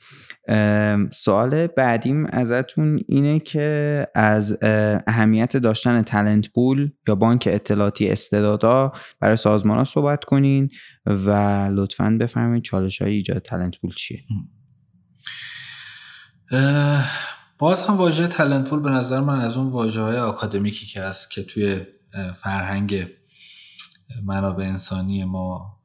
[1.10, 4.58] سوال بعدیم ازتون اینه که از
[5.06, 10.68] اهمیت داشتن تلنت پول یا بانک اطلاعاتی استعدادا برای سازمان ها صحبت کنین
[11.06, 11.30] و
[11.72, 14.24] لطفا بفرمایید چالش های ایجاد تلنت پول چیه؟
[17.58, 21.30] باز هم واژه تلنت پول به نظر من از اون واژه های آکادمیکی که هست
[21.30, 21.80] که توی
[22.36, 23.06] فرهنگ
[24.24, 25.80] منابع انسانی ما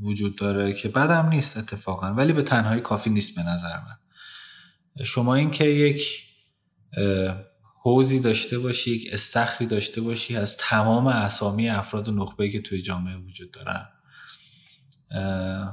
[0.00, 3.96] وجود داره که بدم نیست اتفاقا ولی به تنهایی کافی نیست به نظر من.
[5.04, 6.24] شما اینکه یک
[7.82, 12.82] حوزی داشته باشی یک استخری داشته باشی از تمام اسامی افراد و نخبه که توی
[12.82, 13.88] جامعه وجود دارن.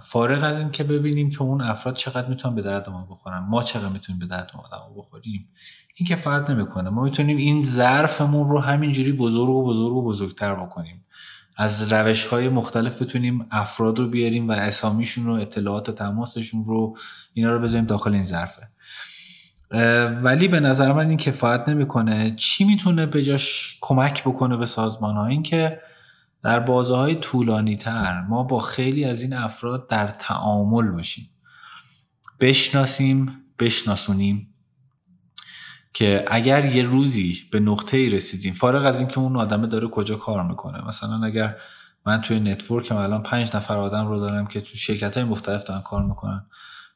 [0.02, 3.40] فارغ از این که ببینیم که اون افراد چقدر می‌تونن به درد ما بخورن.
[3.40, 5.50] ما چقدر می‌تونیم به درد ما بخوریم؟
[5.96, 6.90] این کفایت نمی‌کنه.
[6.90, 11.05] ما می‌تونیم این ظرفمون رو همینجوری بزرگ و بزرگ و بزرگتر بکنیم.
[11.58, 16.98] از روش های مختلف بتونیم افراد رو بیاریم و اسامیشون رو اطلاعات تماسشون رو
[17.34, 18.70] اینا رو بذاریم داخل این ظرفه.
[20.22, 22.36] ولی به نظر من این کفایت نمی‌کنه.
[22.36, 25.80] چی می‌تونه به جاش کمک بکنه به سازمان ها این که
[26.44, 31.30] در بازه های طولانی تر ما با خیلی از این افراد در تعامل باشیم.
[32.40, 34.55] بشناسیم بشناسونیم.
[35.96, 40.16] که اگر یه روزی به نقطه ای رسیدیم فارغ از اینکه اون آدمه داره کجا
[40.16, 40.88] کار می‌کنه.
[40.88, 41.56] مثلا اگر
[42.06, 45.64] من توی network م الان پنج نفر آدم رو دارم که تو شرکت های مختلف
[45.64, 46.46] دارن کار می‌کنن.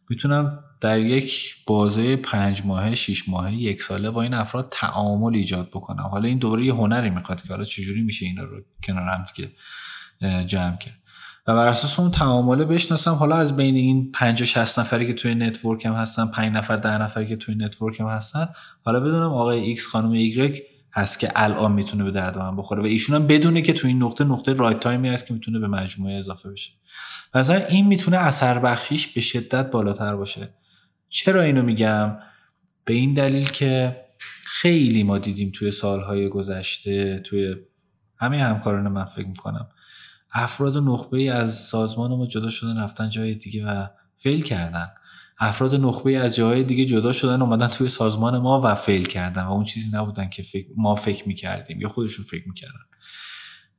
[0.09, 5.67] می‌تونم در یک بازه پنج ماهه شیش ماهه یک ساله با این افراد تعامل ایجاد
[5.67, 6.03] بکنم.
[6.03, 9.51] حالا این دوباره یه هنری می‌خواد که حالا چجوری میشه اینا رو کنار هم که
[10.45, 10.99] جمع کرد.
[11.49, 13.13] و بر اساس اون تعامله بشناسم.
[13.13, 16.97] حالا از بین این 50 60 نفری که توی network م هستن 5 نفر 10
[17.01, 18.49] نفری که توی network م هستن
[18.81, 20.59] حالا بدونم آقای X خانم Y
[20.93, 24.03] هست که الان می‌تونه به درد من بخوره و ایشون هم بدونه که تو این
[24.03, 26.71] نقطه نقطه رایت تایمی هست که می‌تونه به مجموعه اضافه بشه.
[27.33, 30.49] مثلا این می‌تونه اثر بخشیش به شدت بالاتر باشه.
[31.09, 32.17] چرا اینو میگم؟
[32.85, 34.01] به این دلیل که
[34.43, 37.55] خیلی ما دیدیم توی سالهای گذشته توی
[38.17, 39.67] همه همکاران من فکر می‌کنم
[40.31, 44.87] افراد نخبه ای از سازمان ما جدا شدن رفتن جای دیگه و فیل کردن.
[45.39, 49.51] افراد نخبه از جاهای دیگه جدا شدن اومدن توی سازمان ما و فیل کردن و
[49.51, 50.43] اون چیزی نبودن که
[50.77, 52.79] ما فکر می‌کردیم یا خودشون فکر می‌کردن.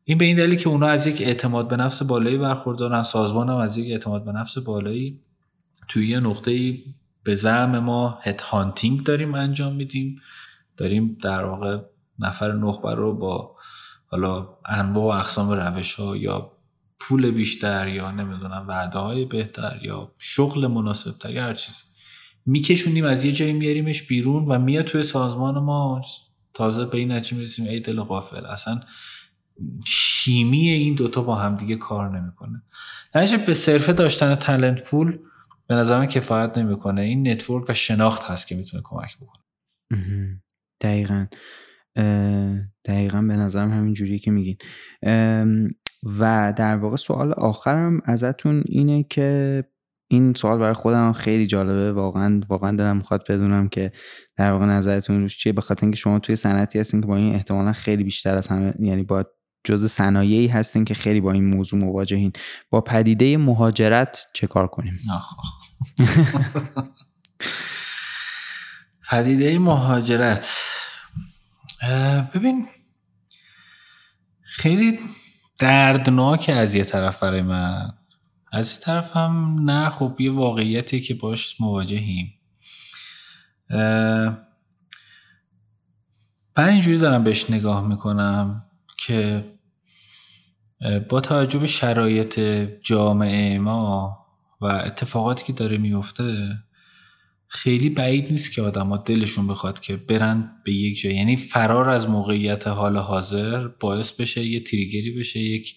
[0.04, 3.56] این به این دلیل که اونا از یک اعتماد به نفس بالایی برخوردارن سازمان هم
[3.56, 5.20] از یک اعتماد به نفس بالایی.
[5.88, 6.84] توی یه نقطه ای
[7.22, 10.20] به زعم ما هد هانتینگ داریم انجام میدیم.
[10.76, 11.78] داریم در واقع
[12.18, 13.56] نفر نخبه رو با
[14.10, 16.52] حالا انواع و اقسام روش ها یا
[17.00, 21.82] پول بیشتر یا نمی‌دونم وعده های بهتر یا شغل مناسب تر یا هر چیزی
[22.46, 26.02] میکشونیم از یه جایی میاریمش بیرون و میاد توی سازمان ما.
[26.54, 28.46] تازه به این نتیجه می‌رسیم ای دل غافل.
[28.46, 28.80] اصلا
[29.86, 32.62] شیمی این دوتا با هم دیگه کار نمی‌کنه.
[33.14, 35.18] نشه به صرفه داشتن talent پول
[35.66, 37.00] به نظر کفایت نمی‌کنه.
[37.00, 39.42] این network و شناخت هست که می‌تونه کمک بکنه.
[40.80, 41.26] دقیقا.
[42.84, 44.56] دقیقا به نظرم همین جوریه که میگین.
[46.18, 49.64] و در واقع سوال آخرم ازتون اینه که
[50.12, 51.92] این سوال برای خودم خیلی جالبه.
[51.92, 53.92] واقعا واقعا دلم می‌خواد بدونم که
[54.36, 55.52] در واقع نظرتون روش چیه.
[55.52, 58.74] به خاطر اینکه شما توی صنعتی هستین که با این احتمالا خیلی بیشتر از همه
[58.80, 59.24] یعنی با
[59.64, 62.32] جزء صنایعی هستین که خیلی با این موضوع مواجهین.
[62.70, 65.00] با پدیده مهاجرت چه کار کنیم؟
[69.10, 70.69] پدیده مهاجرت.
[72.34, 72.68] ببین
[74.42, 74.98] خیلی
[75.58, 77.92] دردناک از یه طرف برای من.
[78.52, 82.34] از یه طرف هم نه خب یه واقعیتی که باش مواجهیم.
[86.56, 88.64] من اینجوری دارم بهش نگاه می‌کنم
[88.98, 89.52] که
[91.08, 92.40] با توجه به شرایط
[92.82, 94.18] جامعه ما
[94.60, 96.58] و اتفاقاتی که داره میفته
[97.52, 101.14] خیلی بعید نیست که آدما دلشون بخواد که برن به یک جای.
[101.14, 105.76] یعنی فرار از موقعیت حال حاضر باعث بشه یه تریگری بشه یک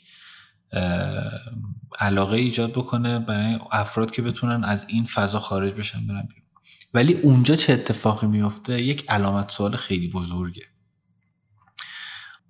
[2.00, 6.44] علاقه ایجاد بکنه برای افراد که بتونن از این فضا خارج بشن برن بیرون.
[6.94, 10.64] ولی اونجا چه اتفاقی میفته؟ یک علامت سوال خیلی بزرگه.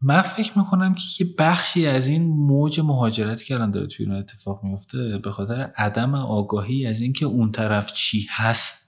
[0.02, 4.20] من فکر می‌کنم که یه بخشی از این موج مهاجرتی که الان داره توی ایران
[4.20, 8.83] اتفاق میفته به خاطر عدم آگاهی از اینکه اون طرف چی هست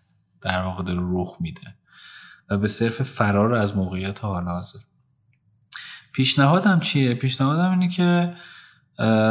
[0.45, 1.75] در واقع داره رخ میده
[2.49, 4.79] و به صرف فرار از موقعیت حال حاضر.
[6.13, 8.35] پیشنهادم چیه؟ پیشنهادم اینه که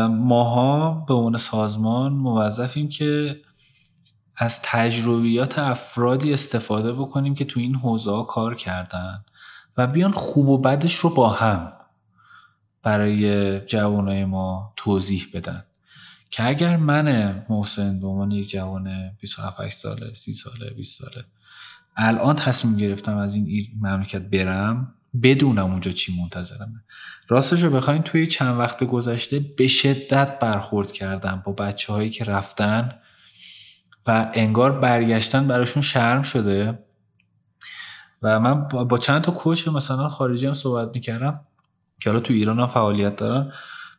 [0.08, 3.40] ماها به عنوان سازمان موظفیم که
[4.36, 9.24] از تجربیات افرادی استفاده بکنیم که تو این حوزه کار کردن
[9.76, 11.72] و بیان خوب و بدش رو با هم
[12.82, 15.64] برای جوانای ما توضیح بدن.
[16.34, 21.24] که اگر من محسن به عنوان یک جوان 27 ساله 30 ساله 20 ساله
[21.96, 26.84] الان تصمیم گرفتم از این مملکت برم بدونم اونجا چی منتظرمه.
[27.28, 32.24] راستش رو بخواین توی چند وقت گذشته به شدت برخورد کردم با بچه هایی که
[32.24, 32.98] رفتن
[34.06, 36.78] و انگار برگشتن براشون شرم شده.
[38.22, 41.40] و من با چند تا کوچ مثلا خارجی هم صحبت می‌کردم
[42.00, 43.52] که حالا تو ایران هم فعالیت دارن.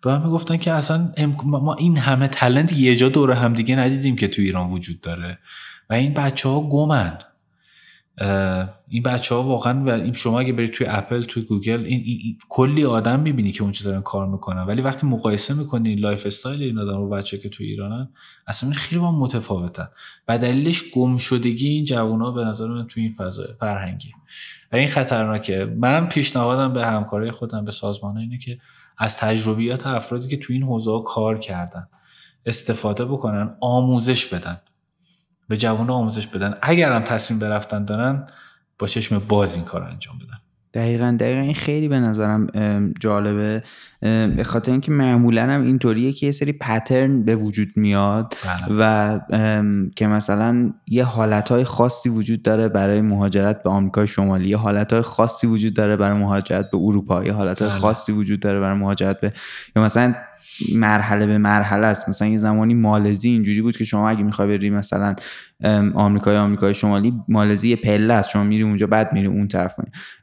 [0.05, 1.11] به هم می‌گفتن که اصلا
[1.43, 5.37] ما این همه تلنت یه جا دور هم دیگه ندیدیم که تو ایران وجود داره.
[5.89, 7.17] و این بچه ها گمن
[8.89, 12.37] این بچه ها واقعا و این شما اگه برید توی اپل توی گوگل این, این,
[12.49, 14.61] کلی آدم می‌بینی که اونجا دارن کار می‌کنن.
[14.61, 18.09] ولی وقتی مقایسه می‌کنی lifestyle این آدم و بچه که توی ایرانن
[18.47, 19.87] اصلا خیلی با متفاوتن.
[20.27, 24.11] و دلیلش گم شدگی این ها به نظر من توی این فضا فرهنگی.
[24.71, 25.65] و این خطرناکه.
[25.65, 28.57] من پیشنهادم به همکارای خودم به سازمان اینه که
[28.97, 31.87] از تجربیات افرادی که توی این حوزه کار کردن
[32.45, 34.61] استفاده بکنن آموزش بدن.
[35.47, 36.57] به جوان آموزش بدن.
[36.61, 38.27] اگر هم تصمیم برفتن دارن
[38.79, 40.39] با چشم باز این کار انجام بدن.
[40.76, 42.47] دقیقا دقیقا این خیلی به نظرم
[42.99, 43.63] جالبه
[44.36, 48.78] به خاطر اینکه معمولا هم اینطوریه که یه سری پترن به وجود میاد بله.
[48.80, 49.19] و
[49.95, 55.47] که مثلا یه حالتهای خاصی وجود داره برای مهاجرت به آمریکای شمالی یه حالتهای خاصی
[55.47, 57.80] وجود داره برای مهاجرت به اروپا یه حالتهای بله.
[57.80, 59.34] خاصی وجود داره برای مهاجرت به
[59.76, 60.15] یا مثلا
[60.75, 62.09] مرحله به مرحله است.
[62.09, 65.15] مثلا یه زمانی مالزی اینجوری بود که شما اگه می‌خوای بری مثلا
[65.93, 68.29] آمریکای آمریکای شمالی مالزی پله است.
[68.29, 69.75] شما میری اونجا بعد میری اون طرف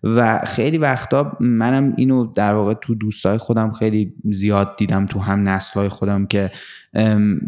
[0.03, 5.49] و خیلی وقتا منم اینو در واقع تو دوستای خودم خیلی زیاد دیدم تو هم
[5.49, 6.51] نسلای خودم که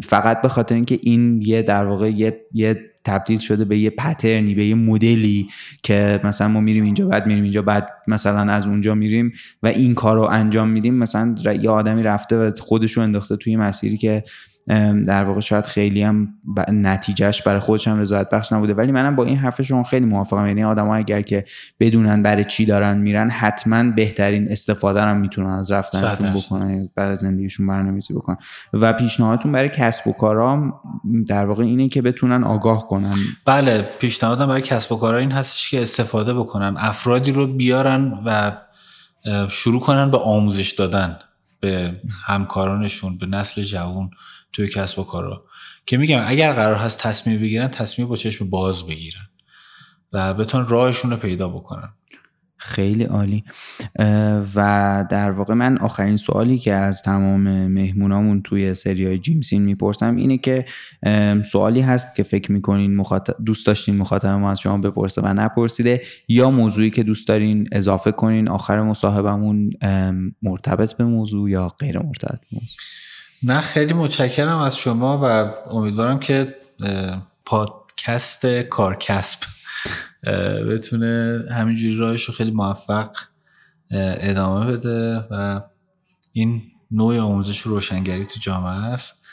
[0.02, 4.54] فقط به خاطر اینکه این یه در واقع یه, یه تبدیل شده به یه پترنی
[4.54, 5.48] به یه مدلی
[5.82, 9.32] که مثلا ما میریم اینجا بعد میریم اینجا بعد مثلا از اونجا میریم
[9.62, 10.94] و این کار رو انجام میدیم.
[10.94, 14.24] مثلا یه آدمی رفته و خودش رو انداخته توی مسیری که
[15.06, 16.28] در واقع شاید خیلی هم
[16.68, 18.74] نتیجهش برای خودش هم رضایت بخش نبوده.
[18.74, 20.46] ولی منم با این حرف شما خیلی موافقم.
[20.46, 21.44] یعنی آدم اگر که
[21.80, 26.88] بدونن برای چی دارن میرن حتما بهترین استفاده هم می‌تونن از رفتنشون بکنن.
[26.94, 28.36] برای زندگیشون برنامه‌ریزی بکنن.
[28.72, 30.80] و پیشنهادتون برای کسب و کارا
[31.28, 33.14] در واقع اینه که بتونن آگاه کنن.
[33.44, 36.74] بله پیشنهادم برای کسب و کارا این هستش که استفاده بکنن.
[36.78, 38.52] افرادی رو بیارن و
[39.48, 41.16] شروع کنن به آموزش دادن
[41.60, 41.92] به
[42.26, 44.10] همکارانشون به نسل جوان
[44.54, 45.44] توی کسب و کارا.
[45.86, 49.28] که میگم اگر قرار هست تصمیم بگیرن تصمیم با چشم باز بگیرن
[50.12, 51.88] و بتون راهشون رو پیدا بکنن.
[52.56, 53.44] خیلی عالی.
[54.54, 60.38] و در واقع من آخرین سوالی که از تمام مهمونامون توی سریای جیمسین می‌پرسم اینه
[60.38, 60.64] که
[61.44, 66.02] سوالی هست که فکر می‌کنین مخاطب دوست داشتین مخاطب ما از شما بپرسه و نپرسیده
[66.28, 69.70] یا موضوعی که دوست دارین اضافه کنین آخر مصاحبمون
[70.42, 72.76] مرتبط به موضوع یا غیر مرتبط به موضوع؟
[73.44, 76.56] نه خیلی متشکرم از شما و امیدوارم که
[77.44, 79.38] پادکست کارکسب
[80.70, 83.10] بتونه همینجوری راهش رو خیلی موفق
[84.20, 85.60] ادامه بده و
[86.32, 89.24] این نوع آموزش روشنگری تو جامعه است.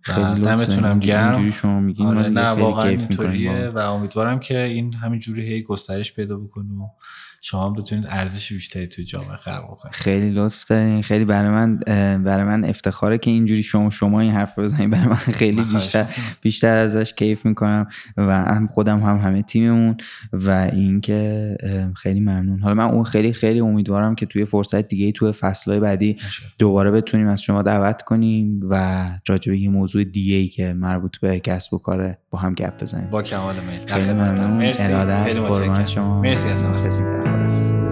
[0.00, 1.50] خیلی دمتونم گرم.
[1.50, 6.72] شما میگین آره نه واقعا اینطوریه و امیدوارم که این همینجوری هی گسترش پیدا بکنه
[6.72, 6.88] و
[7.40, 9.94] شما هم بتونید ارزش بیشتری توی جامعه خلق بکنید.
[9.94, 11.02] خیلی لطف دارین.
[11.02, 11.76] خیلی برای من
[12.24, 16.06] برای من افتخاره که اینجوری شما شما این حرف بزنید برای من خیلی بیشتر
[16.42, 17.86] بیشتر ازش کیف می‌کنم
[18.16, 19.96] و هم خودم هم همه تیممون
[20.32, 21.56] و اینکه
[21.96, 22.60] خیلی ممنون.
[22.60, 26.16] حالا من اون خیلی خیلی امیدوارم که توی فرصت دیگه توی فصلهای بعدی
[26.58, 31.18] دوباره بتونیم از شما دعوت کنیم و راجع به یه موضوع دیگه ای که مربوط
[31.18, 33.10] به کسب و کاره با هم گپ بزنیم.
[33.10, 34.50] با کمال میل خیلی ممنون.
[34.50, 34.82] مرسی.
[35.24, 36.20] خیلی شما.
[36.20, 36.64] مرسی از
[37.48, 37.87] podcast.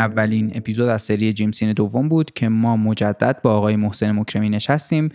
[0.00, 4.48] اولین اپیزود از سری جیم season دوم بود که ما مجدد با آقای محسن مکرمی
[4.48, 5.08] نشستیم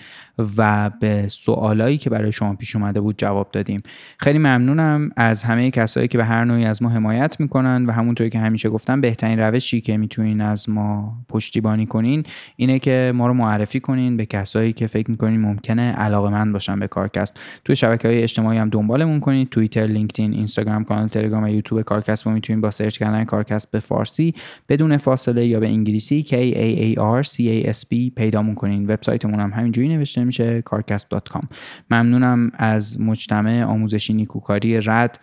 [0.58, 3.82] و به سوالایی که برای شما پیش اومده بود جواب دادیم.
[4.18, 8.30] خیلی ممنونم از همه کسایی که به هر نوعی از ما حمایت می‌کنن و همونطوری
[8.30, 12.24] که همیشه گفتم بهترین روشی که می‌تونین از ما پشتیبانی کنین
[12.56, 16.80] اینه که ما رو معرفی کنین به کسایی که فکر می‌کنین ممکنه علاقه مند باشن
[16.80, 17.40] به کارکست.
[17.66, 22.28] توی شبکه های اجتماعی هم دنبالمون کنید توییتر لینکدین اینستاگرام کانال تلگرام و یوتیوب کارکست
[22.28, 24.34] ما می‌تونین با سرچ کردن کارکست به فارسی
[24.76, 28.84] بدون فاصله یا به انگلیسی K A A R C A S B پیدامون کنین
[28.84, 31.46] وبسایتمون هم همینجوری نوشته میشه carcast.com
[31.92, 35.20] ممنونم از مجتمع آموزشی نیکوکاری رد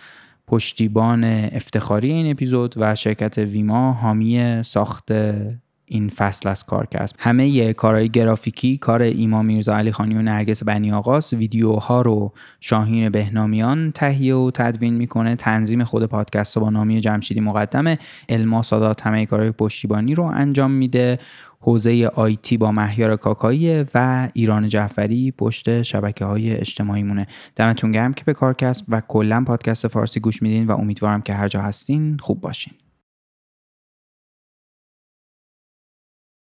[0.46, 5.12] پشتیبان افتخاری این اپیزود و شرکت ویما حامی ساخت
[5.92, 10.92] این فصل از کارکسب همه کارهای گرافیکی کار ایما میرزا علی خانی و نرگس بنی
[10.92, 15.36] آقاس ویدیوها رو شاهین بهنامیان تهیه و تدوین می‌کنه.
[15.36, 17.98] تنظیم خود پادکست با نامی جمشیدی مقدمه.
[18.28, 21.18] الما سادات همه کارهای پشتیبانی رو انجام میده.
[21.60, 27.26] حوزه آیتی با مهیار کاکایی و ایران جعفری پشت شبکه های اجتماعی مونه
[27.56, 31.48] دمتون گرم که به کارکست و کلا پادکست فارسی گوش میدین و امیدوارم که هر
[31.48, 32.74] جا هستین خوب باشین.